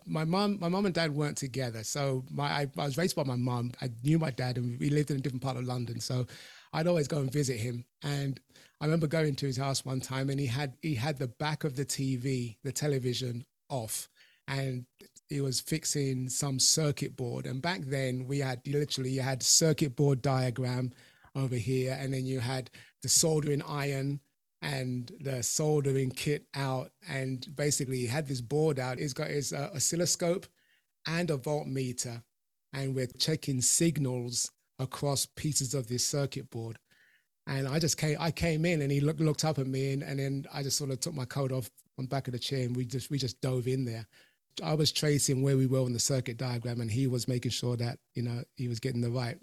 my 0.07 0.25
mom, 0.25 0.59
my 0.61 0.69
mom 0.69 0.87
and 0.87 0.95
dad 0.95 1.14
weren't 1.14 1.37
together, 1.37 1.85
so 1.85 2.25
my 2.31 2.45
I, 2.45 2.67
I 2.76 2.85
was 2.85 2.99
raised 2.99 3.17
by 3.17 3.25
my 3.25 3.37
mom. 3.37 3.73
I 3.81 3.91
knew 4.02 4.19
my 4.19 4.31
dad, 4.31 4.59
and 4.59 4.79
we 4.81 4.91
lived 4.91 5.11
in 5.11 5.19
a 5.19 5.21
different 5.21 5.43
part 5.43 5.57
of 5.57 5.64
London, 5.64 6.00
so 6.00 6.26
I'd 6.73 6.87
always 6.87 7.09
go 7.09 7.19
and 7.19 7.33
visit 7.33 7.59
him. 7.59 7.85
And 8.02 8.41
I 8.81 8.87
remember 8.87 9.07
going 9.07 9.37
to 9.37 9.47
his 9.47 9.57
house 9.57 9.85
one 9.85 10.00
time, 10.00 10.31
and 10.31 10.41
he 10.41 10.47
had 10.47 10.75
he 10.83 10.95
had 10.95 11.19
the 11.19 11.29
back 11.29 11.64
of 11.64 11.76
the 11.76 11.85
TV, 11.85 12.57
the 12.64 12.73
television 12.73 13.45
off, 13.69 14.09
and 14.49 14.87
he 15.29 15.41
was 15.41 15.61
fixing 15.61 16.29
some 16.29 16.59
circuit 16.59 17.17
board. 17.17 17.47
And 17.47 17.62
back 17.62 17.83
then, 17.83 18.26
we 18.26 18.41
had 18.41 18.61
literally 18.67 19.11
you 19.11 19.23
had 19.23 19.43
circuit 19.43 19.97
board 19.97 20.21
diagram 20.21 20.93
over 21.35 21.57
here, 21.57 21.97
and 21.99 22.12
then 22.12 22.26
you 22.26 22.41
had 22.41 22.71
the 23.02 23.09
soldering 23.09 23.62
iron 23.62 24.21
and 24.62 25.11
the 25.21 25.42
soldering 25.42 26.11
kit 26.11 26.47
out 26.54 26.92
and 27.09 27.47
basically 27.57 28.07
had 28.07 28.28
this 28.28 28.40
board 28.40 28.78
out. 28.78 29.00
It's 29.00 29.12
got 29.12 29.28
his 29.28 29.52
uh, 29.52 29.71
oscilloscope 29.75 30.47
and 31.07 31.31
a 31.31 31.37
voltmeter, 31.37 32.23
and 32.73 32.95
we're 32.95 33.09
checking 33.19 33.61
signals 33.61 34.50
across 34.78 35.26
pieces 35.26 35.75
of 35.75 35.88
this 35.88 36.07
circuit 36.07 36.49
board. 36.50 36.78
And 37.49 37.66
I 37.66 37.81
just 37.81 37.99
came, 37.99 38.16
I 38.21 38.31
came 38.31 38.64
in 38.64 38.83
and 38.83 38.92
he 38.92 39.00
looked, 39.00 39.21
looked 39.21 39.45
up 39.45 39.59
at 39.59 39.66
me 39.66 39.92
and, 39.92 40.02
and 40.04 40.21
then 40.21 40.47
I 40.54 40.62
just 40.62 40.78
sort 40.78 40.90
of 40.90 41.00
took 41.00 41.14
my 41.14 41.25
coat 41.25 41.50
off 41.50 41.69
on 41.99 42.07
back 42.07 42.28
of 42.28 42.33
the 42.33 42.38
chair 42.38 42.64
and 42.64 42.76
we 42.76 42.85
just, 42.85 43.11
we 43.11 43.19
just 43.19 43.40
dove 43.40 43.66
in 43.66 43.85
there. 43.85 44.07
I 44.62 44.75
was 44.75 44.92
tracing 44.92 45.42
where 45.42 45.57
we 45.57 45.66
were 45.66 45.81
on 45.81 45.92
the 45.92 45.99
circuit 45.99 46.37
diagram 46.37 46.81
and 46.81 46.90
he 46.90 47.09
was 47.09 47.26
making 47.26 47.50
sure 47.50 47.76
that, 47.78 47.99
you 48.14 48.23
know, 48.23 48.45
he 48.54 48.69
was 48.69 48.78
getting 48.78 49.00
the 49.00 49.11
right 49.11 49.38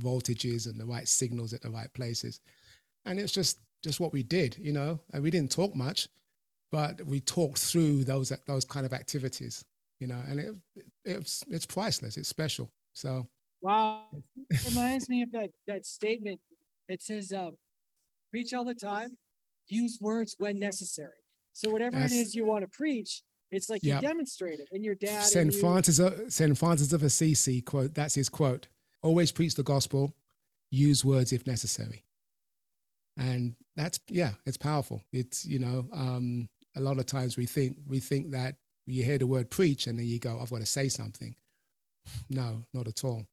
voltages 0.00 0.66
and 0.66 0.80
the 0.80 0.86
right 0.86 1.06
signals 1.06 1.52
at 1.52 1.60
the 1.60 1.70
right 1.70 1.92
places. 1.92 2.40
And 3.04 3.18
it's 3.18 3.32
just 3.32 3.58
just 3.82 4.00
what 4.00 4.12
we 4.12 4.22
did, 4.22 4.56
you 4.58 4.72
know, 4.72 5.00
and 5.12 5.22
we 5.22 5.30
didn't 5.30 5.50
talk 5.50 5.74
much, 5.74 6.08
but 6.70 7.04
we 7.04 7.20
talked 7.20 7.58
through 7.58 8.04
those 8.04 8.32
those 8.46 8.64
kind 8.64 8.86
of 8.86 8.92
activities, 8.92 9.64
you 10.00 10.06
know, 10.06 10.20
and 10.28 10.40
it, 10.40 10.54
it 10.76 10.84
it's 11.04 11.44
it's 11.48 11.66
priceless. 11.66 12.16
It's 12.16 12.28
special. 12.28 12.70
So 12.92 13.26
wow, 13.60 14.04
it 14.50 14.64
reminds 14.68 15.08
me 15.08 15.22
of 15.22 15.32
that 15.32 15.50
that 15.66 15.84
statement. 15.86 16.40
It 16.88 17.02
says, 17.02 17.32
uh, 17.32 17.50
"Preach 18.30 18.54
all 18.54 18.64
the 18.64 18.74
time, 18.74 19.16
use 19.68 19.98
words 20.00 20.36
when 20.38 20.58
necessary." 20.58 21.10
So 21.52 21.70
whatever 21.70 21.98
it 21.98 22.12
is 22.12 22.34
you 22.34 22.46
want 22.46 22.62
to 22.64 22.68
preach, 22.68 23.22
it's 23.50 23.68
like 23.68 23.82
yep. 23.82 24.02
you 24.02 24.08
demonstrate 24.08 24.60
it, 24.60 24.68
and 24.72 24.84
your 24.84 24.94
dad. 24.94 25.24
Saint 25.24 25.54
Francis 25.54 25.98
of 25.98 26.32
Saint 26.32 26.56
Francis 26.56 26.92
of 26.92 27.02
Assisi 27.02 27.60
quote. 27.60 27.94
That's 27.94 28.14
his 28.14 28.28
quote. 28.28 28.68
Always 29.02 29.32
preach 29.32 29.54
the 29.56 29.62
gospel. 29.62 30.14
Use 30.70 31.04
words 31.04 31.32
if 31.34 31.46
necessary 31.46 32.02
and 33.16 33.54
that's 33.76 34.00
yeah 34.08 34.32
it's 34.46 34.56
powerful. 34.56 35.02
It's 35.12 35.44
you 35.44 35.58
know 35.58 35.86
um, 35.92 36.48
a 36.76 36.80
lot 36.80 36.98
of 36.98 37.06
times 37.06 37.36
we 37.36 37.46
think 37.46 37.76
we 37.86 38.00
think 38.00 38.30
that 38.32 38.56
you 38.86 39.04
hear 39.04 39.18
the 39.18 39.26
word 39.26 39.50
preach 39.50 39.86
and 39.86 39.98
then 39.98 40.06
you 40.06 40.18
go 40.18 40.38
i've 40.40 40.50
got 40.50 40.60
to 40.60 40.66
say 40.66 40.88
something. 40.88 41.34
No 42.30 42.64
not 42.72 42.88
at 42.88 43.04
all. 43.04 43.26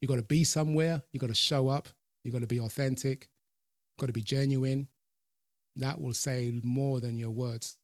You 0.00 0.08
got 0.08 0.16
to 0.16 0.22
be 0.22 0.44
somewhere. 0.44 1.02
You 1.12 1.20
got 1.20 1.28
to 1.28 1.34
show 1.34 1.68
up. 1.68 1.88
You 2.24 2.32
got 2.32 2.40
to 2.40 2.46
be 2.46 2.60
authentic. 2.60 3.28
Got 3.98 4.06
to 4.06 4.12
be 4.12 4.22
genuine. 4.22 4.88
That 5.76 6.00
will 6.00 6.12
say 6.12 6.60
more 6.62 7.00
than 7.00 7.18
your 7.18 7.30
words. 7.30 7.78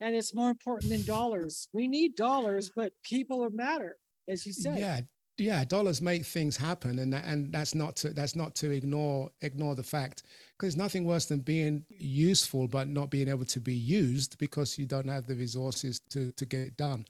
And 0.00 0.14
it's 0.14 0.34
more 0.34 0.50
important 0.50 0.90
than 0.90 1.04
dollars. 1.04 1.68
We 1.72 1.88
need 1.88 2.16
dollars 2.16 2.70
but 2.74 2.92
people 3.02 3.48
matter 3.50 3.96
as 4.28 4.44
you 4.46 4.52
said. 4.52 4.78
Yeah 4.78 5.00
yeah, 5.38 5.64
dollars 5.64 6.00
make 6.00 6.24
things 6.24 6.56
happen, 6.56 6.98
and 6.98 7.14
and 7.14 7.52
that's 7.52 7.74
not 7.74 7.96
to 7.96 8.10
that's 8.10 8.34
not 8.34 8.54
to 8.56 8.70
ignore 8.70 9.30
ignore 9.42 9.74
the 9.74 9.82
fact 9.82 10.22
because 10.52 10.74
there's 10.74 10.82
nothing 10.82 11.04
worse 11.04 11.26
than 11.26 11.40
being 11.40 11.84
useful 11.90 12.66
but 12.66 12.88
not 12.88 13.10
being 13.10 13.28
able 13.28 13.44
to 13.44 13.60
be 13.60 13.74
used 13.74 14.38
because 14.38 14.78
you 14.78 14.86
don't 14.86 15.08
have 15.08 15.26
the 15.26 15.34
resources 15.34 16.00
to 16.10 16.32
to 16.32 16.46
get 16.46 16.60
it 16.60 16.76
done. 16.76 17.04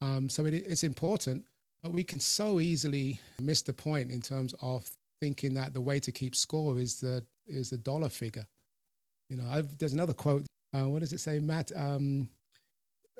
Um, 0.00 0.28
so 0.28 0.46
it, 0.46 0.54
it's 0.54 0.84
important, 0.84 1.44
but 1.82 1.92
we 1.92 2.02
can 2.02 2.20
so 2.20 2.60
easily 2.60 3.20
miss 3.40 3.62
the 3.62 3.72
point 3.74 4.10
in 4.10 4.22
terms 4.22 4.54
of 4.62 4.88
thinking 5.20 5.54
that 5.54 5.74
the 5.74 5.80
way 5.80 6.00
to 6.00 6.12
keep 6.12 6.34
score 6.34 6.78
is 6.78 7.00
the 7.00 7.24
is 7.46 7.70
the 7.70 7.78
dollar 7.78 8.08
figure. 8.08 8.46
You 9.28 9.36
know, 9.36 9.48
I've, 9.50 9.76
there's 9.76 9.92
another 9.92 10.14
quote. 10.14 10.46
Uh, 10.74 10.88
what 10.88 11.00
does 11.00 11.12
it 11.12 11.20
say, 11.20 11.40
Matt? 11.40 11.72
Um, 11.76 12.28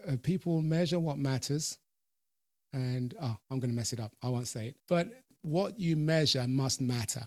uh, 0.06 0.16
people 0.22 0.62
measure 0.62 0.98
what 0.98 1.18
matters 1.18 1.78
and 2.76 3.14
oh, 3.22 3.36
I'm 3.50 3.58
going 3.58 3.70
to 3.70 3.76
mess 3.76 3.94
it 3.94 4.00
up. 4.00 4.12
I 4.22 4.28
won't 4.28 4.48
say 4.48 4.68
it. 4.68 4.76
But 4.86 5.08
what 5.40 5.80
you 5.80 5.96
measure 5.96 6.46
must 6.46 6.80
matter. 6.80 7.22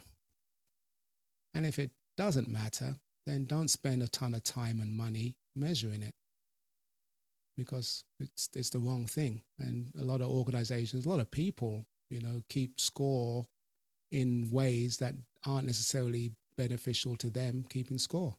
And 1.55 1.65
if 1.65 1.79
it 1.79 1.89
doesn't 2.17 2.47
matter, 2.47 2.95
then 3.25 3.45
don't 3.45 3.67
spend 3.67 4.03
a 4.03 4.07
ton 4.07 4.35
of 4.35 4.43
time 4.43 4.79
and 4.79 4.95
money 4.95 5.35
measuring 5.55 6.03
it 6.03 6.13
because 7.57 8.03
it's, 8.19 8.49
it's 8.55 8.69
the 8.69 8.79
wrong 8.79 9.07
thing. 9.07 9.41
And 9.57 9.87
a 9.99 10.03
lot 10.03 10.21
of 10.21 10.29
organizations, 10.29 11.05
a 11.05 11.09
lot 11.09 11.19
of 11.19 11.31
people, 11.31 11.83
you 12.11 12.21
know, 12.21 12.43
keep 12.49 12.79
score 12.79 13.47
in 14.11 14.49
ways 14.51 14.97
that 14.97 15.15
aren't 15.47 15.65
necessarily 15.65 16.31
beneficial 16.57 17.15
to 17.17 17.29
them 17.31 17.65
keeping 17.69 17.97
score. 17.97 18.35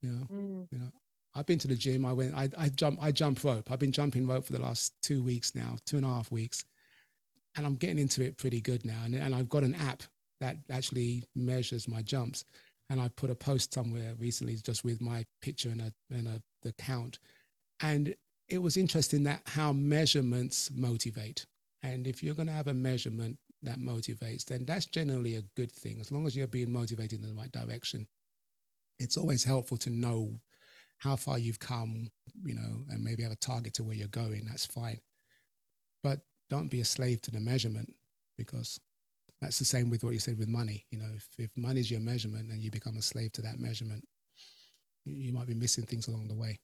You 0.00 0.10
know, 0.10 0.26
mm. 0.32 0.66
you 0.70 0.78
know, 0.78 0.92
I've 1.34 1.46
been 1.46 1.58
to 1.58 1.68
the 1.68 1.74
gym. 1.74 2.06
I 2.06 2.12
went. 2.12 2.34
I, 2.34 2.48
I 2.56 2.68
jump. 2.68 2.98
I 3.02 3.10
jump 3.12 3.42
rope. 3.42 3.70
I've 3.70 3.78
been 3.78 3.92
jumping 3.92 4.26
rope 4.26 4.46
for 4.46 4.52
the 4.52 4.62
last 4.62 4.92
two 5.02 5.22
weeks 5.22 5.54
now, 5.54 5.76
two 5.86 5.96
and 5.96 6.06
a 6.06 6.08
half 6.08 6.30
weeks, 6.30 6.64
and 7.56 7.66
I'm 7.66 7.74
getting 7.74 7.98
into 7.98 8.22
it 8.22 8.36
pretty 8.36 8.60
good 8.60 8.84
now. 8.84 9.02
And, 9.04 9.14
and 9.14 9.34
I've 9.34 9.48
got 9.48 9.64
an 9.64 9.74
app 9.74 10.02
that 10.40 10.58
actually 10.70 11.24
measures 11.34 11.88
my 11.88 12.02
jumps. 12.02 12.44
And 12.90 13.00
I 13.00 13.08
put 13.08 13.30
a 13.30 13.34
post 13.34 13.72
somewhere 13.72 14.12
recently 14.18 14.56
just 14.56 14.84
with 14.84 15.00
my 15.00 15.24
picture 15.40 15.70
and 15.70 15.80
a 15.80 15.92
and 16.14 16.28
a 16.28 16.42
the 16.62 16.72
count. 16.72 17.18
And 17.80 18.14
it 18.48 18.58
was 18.58 18.76
interesting 18.76 19.24
that 19.24 19.40
how 19.46 19.72
measurements 19.72 20.70
motivate. 20.74 21.46
And 21.82 22.06
if 22.06 22.22
you're 22.22 22.34
going 22.34 22.48
to 22.48 22.52
have 22.52 22.68
a 22.68 22.74
measurement 22.74 23.38
that 23.62 23.78
motivates, 23.78 24.44
then 24.44 24.64
that's 24.64 24.86
generally 24.86 25.36
a 25.36 25.42
good 25.56 25.72
thing. 25.72 25.98
As 26.00 26.12
long 26.12 26.26
as 26.26 26.36
you're 26.36 26.46
being 26.46 26.72
motivated 26.72 27.22
in 27.22 27.28
the 27.28 27.34
right 27.34 27.52
direction, 27.52 28.06
it's 28.98 29.16
always 29.16 29.44
helpful 29.44 29.76
to 29.78 29.90
know 29.90 30.40
how 30.98 31.16
far 31.16 31.38
you've 31.38 31.58
come, 31.58 32.10
you 32.44 32.54
know, 32.54 32.84
and 32.88 33.02
maybe 33.02 33.22
have 33.22 33.32
a 33.32 33.36
target 33.36 33.74
to 33.74 33.84
where 33.84 33.94
you're 33.94 34.08
going, 34.08 34.46
that's 34.46 34.66
fine. 34.66 35.00
But 36.02 36.20
don't 36.50 36.70
be 36.70 36.80
a 36.80 36.84
slave 36.84 37.20
to 37.22 37.30
the 37.30 37.40
measurement 37.40 37.92
because 38.36 38.80
that's 39.40 39.58
the 39.58 39.64
same 39.64 39.90
with 39.90 40.04
what 40.04 40.14
you 40.14 40.18
said 40.18 40.38
with 40.38 40.48
money. 40.48 40.86
You 40.90 40.98
know, 40.98 41.08
if, 41.14 41.28
if 41.38 41.50
money 41.56 41.80
is 41.80 41.90
your 41.90 42.00
measurement 42.00 42.50
and 42.50 42.62
you 42.62 42.70
become 42.70 42.96
a 42.96 43.02
slave 43.02 43.32
to 43.32 43.42
that 43.42 43.58
measurement, 43.58 44.04
you, 45.04 45.14
you 45.14 45.32
might 45.32 45.46
be 45.46 45.54
missing 45.54 45.84
things 45.84 46.08
along 46.08 46.28
the 46.28 46.34
way. 46.34 46.58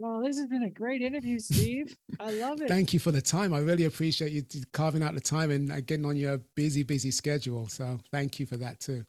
Well, 0.00 0.22
this 0.22 0.38
has 0.38 0.46
been 0.46 0.62
a 0.62 0.70
great 0.70 1.02
interview, 1.02 1.40
Steve. 1.40 1.96
I 2.20 2.30
love 2.30 2.60
it. 2.62 2.68
Thank 2.68 2.92
you 2.92 3.00
for 3.00 3.10
the 3.10 3.20
time. 3.20 3.52
I 3.52 3.58
really 3.58 3.84
appreciate 3.84 4.30
you 4.30 4.44
carving 4.72 5.02
out 5.02 5.14
the 5.14 5.20
time 5.20 5.50
and 5.50 5.72
uh, 5.72 5.80
getting 5.80 6.06
on 6.06 6.16
your 6.16 6.38
busy, 6.54 6.84
busy 6.84 7.10
schedule. 7.10 7.66
So 7.68 7.98
thank 8.12 8.38
you 8.38 8.46
for 8.46 8.56
that 8.58 8.78
too. 8.78 9.04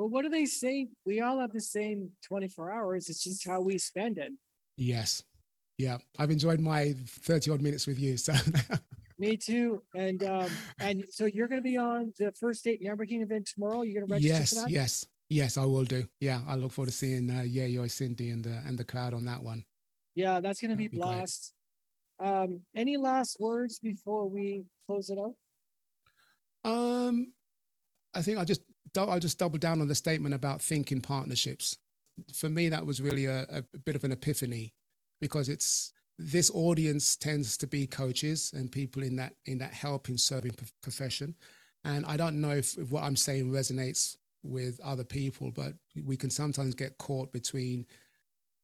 Well, 0.00 0.08
what 0.08 0.22
do 0.22 0.30
they 0.30 0.46
say? 0.46 0.88
We 1.04 1.20
all 1.20 1.40
have 1.40 1.52
the 1.52 1.60
same 1.60 2.08
24 2.26 2.72
hours. 2.72 3.10
It's 3.10 3.22
just 3.22 3.46
how 3.46 3.60
we 3.60 3.76
spend 3.76 4.16
it. 4.16 4.32
Yes. 4.78 5.22
Yeah. 5.76 5.98
I've 6.18 6.30
enjoyed 6.30 6.58
my 6.58 6.94
30 7.06 7.50
odd 7.50 7.60
minutes 7.60 7.86
with 7.86 7.98
you. 7.98 8.16
So 8.16 8.32
me 9.18 9.36
too. 9.36 9.82
And 9.94 10.24
um, 10.24 10.48
and 10.78 11.04
so 11.10 11.26
you're 11.26 11.48
gonna 11.48 11.60
be 11.60 11.76
on 11.76 12.14
the 12.18 12.32
first 12.32 12.64
date 12.64 12.82
networking 12.82 13.22
event 13.22 13.50
tomorrow. 13.54 13.82
You're 13.82 14.00
gonna 14.00 14.14
register 14.14 14.38
yes, 14.38 14.48
for 14.48 14.54
that? 14.54 14.70
Yes, 14.70 15.06
yes, 15.28 15.58
I 15.58 15.66
will 15.66 15.84
do. 15.84 16.06
Yeah, 16.18 16.40
I 16.48 16.54
look 16.54 16.72
forward 16.72 16.86
to 16.86 16.96
seeing 16.96 17.30
uh 17.30 17.42
yeah, 17.42 17.66
you 17.66 17.86
Cindy 17.86 18.30
and 18.30 18.42
the 18.42 18.62
and 18.66 18.78
the 18.78 18.84
crowd 18.84 19.12
on 19.12 19.26
that 19.26 19.42
one. 19.42 19.66
Yeah, 20.14 20.40
that's 20.40 20.62
gonna 20.62 20.76
That'd 20.76 20.92
be 20.92 20.96
blast. 20.96 21.52
Be 22.18 22.26
um, 22.26 22.60
any 22.74 22.96
last 22.96 23.38
words 23.38 23.78
before 23.78 24.30
we 24.30 24.64
close 24.86 25.10
it 25.10 25.18
out? 25.18 25.34
Um, 26.64 27.34
I 28.14 28.22
think 28.22 28.38
I'll 28.38 28.46
just 28.46 28.62
I'll 28.96 29.20
just 29.20 29.38
double 29.38 29.58
down 29.58 29.80
on 29.80 29.88
the 29.88 29.94
statement 29.94 30.34
about 30.34 30.62
thinking 30.62 31.00
partnerships. 31.00 31.76
For 32.34 32.48
me, 32.48 32.68
that 32.68 32.86
was 32.86 33.00
really 33.00 33.26
a, 33.26 33.46
a 33.50 33.78
bit 33.84 33.96
of 33.96 34.04
an 34.04 34.12
epiphany 34.12 34.74
because 35.20 35.48
it's 35.48 35.92
this 36.18 36.50
audience 36.52 37.16
tends 37.16 37.56
to 37.56 37.66
be 37.66 37.86
coaches 37.86 38.52
and 38.54 38.70
people 38.70 39.02
in 39.02 39.16
that 39.16 39.34
in 39.46 39.58
that 39.58 39.72
helping 39.72 40.18
serving 40.18 40.52
profession 40.82 41.34
and 41.82 42.04
i 42.04 42.14
don't 42.14 42.38
know 42.38 42.50
if, 42.50 42.76
if, 42.76 42.90
what 42.90 43.02
i'm 43.02 43.16
saying 43.16 43.50
resonates 43.50 44.18
with 44.42 44.78
other 44.84 45.02
people 45.02 45.50
but 45.50 45.72
we 46.04 46.18
can 46.18 46.28
sometimes 46.28 46.74
get 46.74 46.98
caught 46.98 47.32
between 47.32 47.86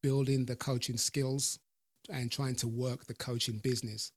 building 0.02 0.44
the 0.44 0.54
coaching 0.54 0.96
skills 0.96 1.58
and 2.10 2.30
trying 2.30 2.54
to 2.56 2.68
work 2.68 3.06
the 3.06 3.14
coaching 3.14 3.58
business. 3.58 4.12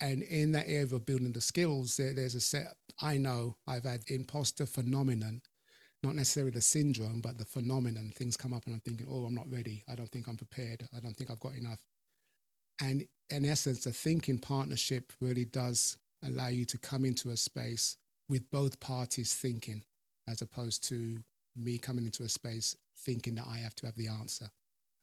And 0.00 0.22
in 0.22 0.52
that 0.52 0.66
area 0.66 0.84
of 0.84 1.04
building 1.04 1.32
the 1.32 1.40
skills, 1.40 1.96
there, 1.96 2.14
there's 2.14 2.34
a 2.34 2.40
set, 2.40 2.74
I 3.02 3.18
know 3.18 3.56
I've 3.66 3.84
had 3.84 4.00
imposter 4.08 4.64
phenomenon, 4.64 5.42
not 6.02 6.14
necessarily 6.14 6.52
the 6.52 6.62
syndrome, 6.62 7.20
but 7.20 7.36
the 7.36 7.44
phenomenon. 7.44 8.12
Things 8.16 8.36
come 8.36 8.54
up 8.54 8.64
and 8.64 8.74
I'm 8.74 8.80
thinking, 8.80 9.06
oh, 9.10 9.24
I'm 9.24 9.34
not 9.34 9.50
ready. 9.50 9.84
I 9.90 9.94
don't 9.94 10.10
think 10.10 10.26
I'm 10.26 10.38
prepared. 10.38 10.88
I 10.96 11.00
don't 11.00 11.14
think 11.14 11.30
I've 11.30 11.40
got 11.40 11.54
enough. 11.54 11.80
And 12.80 13.04
in 13.28 13.44
essence, 13.44 13.84
the 13.84 13.92
thinking 13.92 14.38
partnership 14.38 15.12
really 15.20 15.44
does 15.44 15.98
allow 16.24 16.48
you 16.48 16.64
to 16.66 16.78
come 16.78 17.04
into 17.04 17.30
a 17.30 17.36
space 17.36 17.96
with 18.28 18.50
both 18.50 18.80
parties 18.80 19.34
thinking, 19.34 19.82
as 20.28 20.40
opposed 20.40 20.86
to 20.88 21.18
me 21.56 21.76
coming 21.78 22.06
into 22.06 22.22
a 22.22 22.28
space 22.28 22.74
thinking 22.96 23.34
that 23.34 23.46
I 23.50 23.58
have 23.58 23.74
to 23.76 23.86
have 23.86 23.96
the 23.96 24.08
answer 24.08 24.48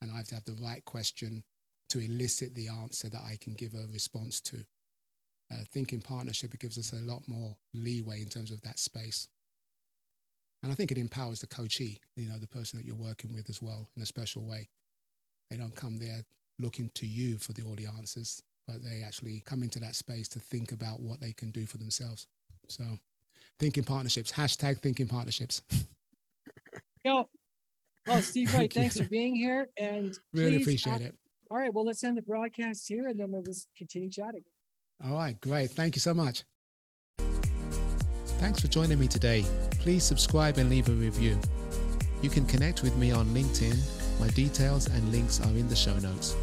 and 0.01 0.11
I 0.11 0.17
have 0.17 0.27
to 0.27 0.35
have 0.35 0.45
the 0.45 0.57
right 0.63 0.83
question 0.85 1.43
to 1.89 1.99
elicit 1.99 2.55
the 2.55 2.67
answer 2.67 3.09
that 3.09 3.21
I 3.21 3.37
can 3.39 3.53
give 3.53 3.73
a 3.73 3.87
response 3.91 4.41
to. 4.41 4.63
Uh, 5.51 5.63
thinking 5.71 6.01
partnership, 6.01 6.53
it 6.53 6.59
gives 6.59 6.77
us 6.77 6.91
a 6.91 6.97
lot 7.09 7.21
more 7.27 7.55
leeway 7.73 8.21
in 8.21 8.27
terms 8.27 8.51
of 8.51 8.61
that 8.61 8.77
space. 8.77 9.29
And 10.61 10.71
I 10.71 10.75
think 10.75 10.91
it 10.91 10.97
empowers 10.97 11.39
the 11.39 11.47
coachee, 11.47 11.99
you 12.15 12.27
know, 12.27 12.37
the 12.37 12.47
person 12.47 12.77
that 12.77 12.85
you're 12.85 12.95
working 12.95 13.33
with 13.33 13.49
as 13.49 13.61
well 13.61 13.87
in 13.95 14.01
a 14.01 14.05
special 14.05 14.45
way. 14.45 14.67
They 15.49 15.57
don't 15.57 15.75
come 15.75 15.97
there 15.97 16.23
looking 16.59 16.91
to 16.95 17.05
you 17.05 17.37
for 17.37 17.53
the, 17.53 17.61
all 17.61 17.75
the 17.75 17.85
answers, 17.85 18.41
but 18.67 18.83
they 18.83 19.03
actually 19.05 19.41
come 19.45 19.63
into 19.63 19.79
that 19.79 19.95
space 19.95 20.27
to 20.29 20.39
think 20.39 20.71
about 20.71 20.99
what 20.99 21.21
they 21.21 21.31
can 21.31 21.51
do 21.51 21.65
for 21.65 21.77
themselves. 21.77 22.27
So 22.67 22.83
thinking 23.59 23.83
partnerships, 23.83 24.31
hashtag 24.31 24.79
thinking 24.79 25.07
partnerships. 25.07 25.61
Yo, 27.05 27.29
well, 28.05 28.21
Steve 28.21 28.53
Wright, 28.53 28.71
thanks 28.71 28.97
for 28.97 29.05
being 29.05 29.35
here. 29.35 29.69
And 29.77 30.17
really 30.33 30.61
appreciate 30.61 31.01
it. 31.01 31.15
All 31.49 31.57
right, 31.57 31.73
well, 31.73 31.85
let's 31.85 32.03
end 32.03 32.17
the 32.17 32.21
broadcast 32.21 32.85
here 32.87 33.07
and 33.07 33.17
then 33.17 33.31
we'll 33.31 33.43
just 33.43 33.67
continue 33.77 34.09
chatting. 34.09 34.43
All 35.05 35.15
right, 35.15 35.39
great. 35.41 35.71
Thank 35.71 35.95
you 35.95 35.99
so 35.99 36.13
much. 36.13 36.43
Thanks 38.39 38.59
for 38.59 38.67
joining 38.67 38.99
me 38.99 39.07
today. 39.07 39.45
Please 39.79 40.03
subscribe 40.03 40.57
and 40.57 40.69
leave 40.69 40.89
a 40.89 40.91
review. 40.91 41.39
You 42.21 42.29
can 42.29 42.45
connect 42.45 42.83
with 42.83 42.95
me 42.97 43.11
on 43.11 43.27
LinkedIn. 43.27 43.77
My 44.19 44.27
details 44.29 44.87
and 44.87 45.11
links 45.11 45.39
are 45.39 45.49
in 45.49 45.67
the 45.67 45.75
show 45.75 45.97
notes. 45.99 46.35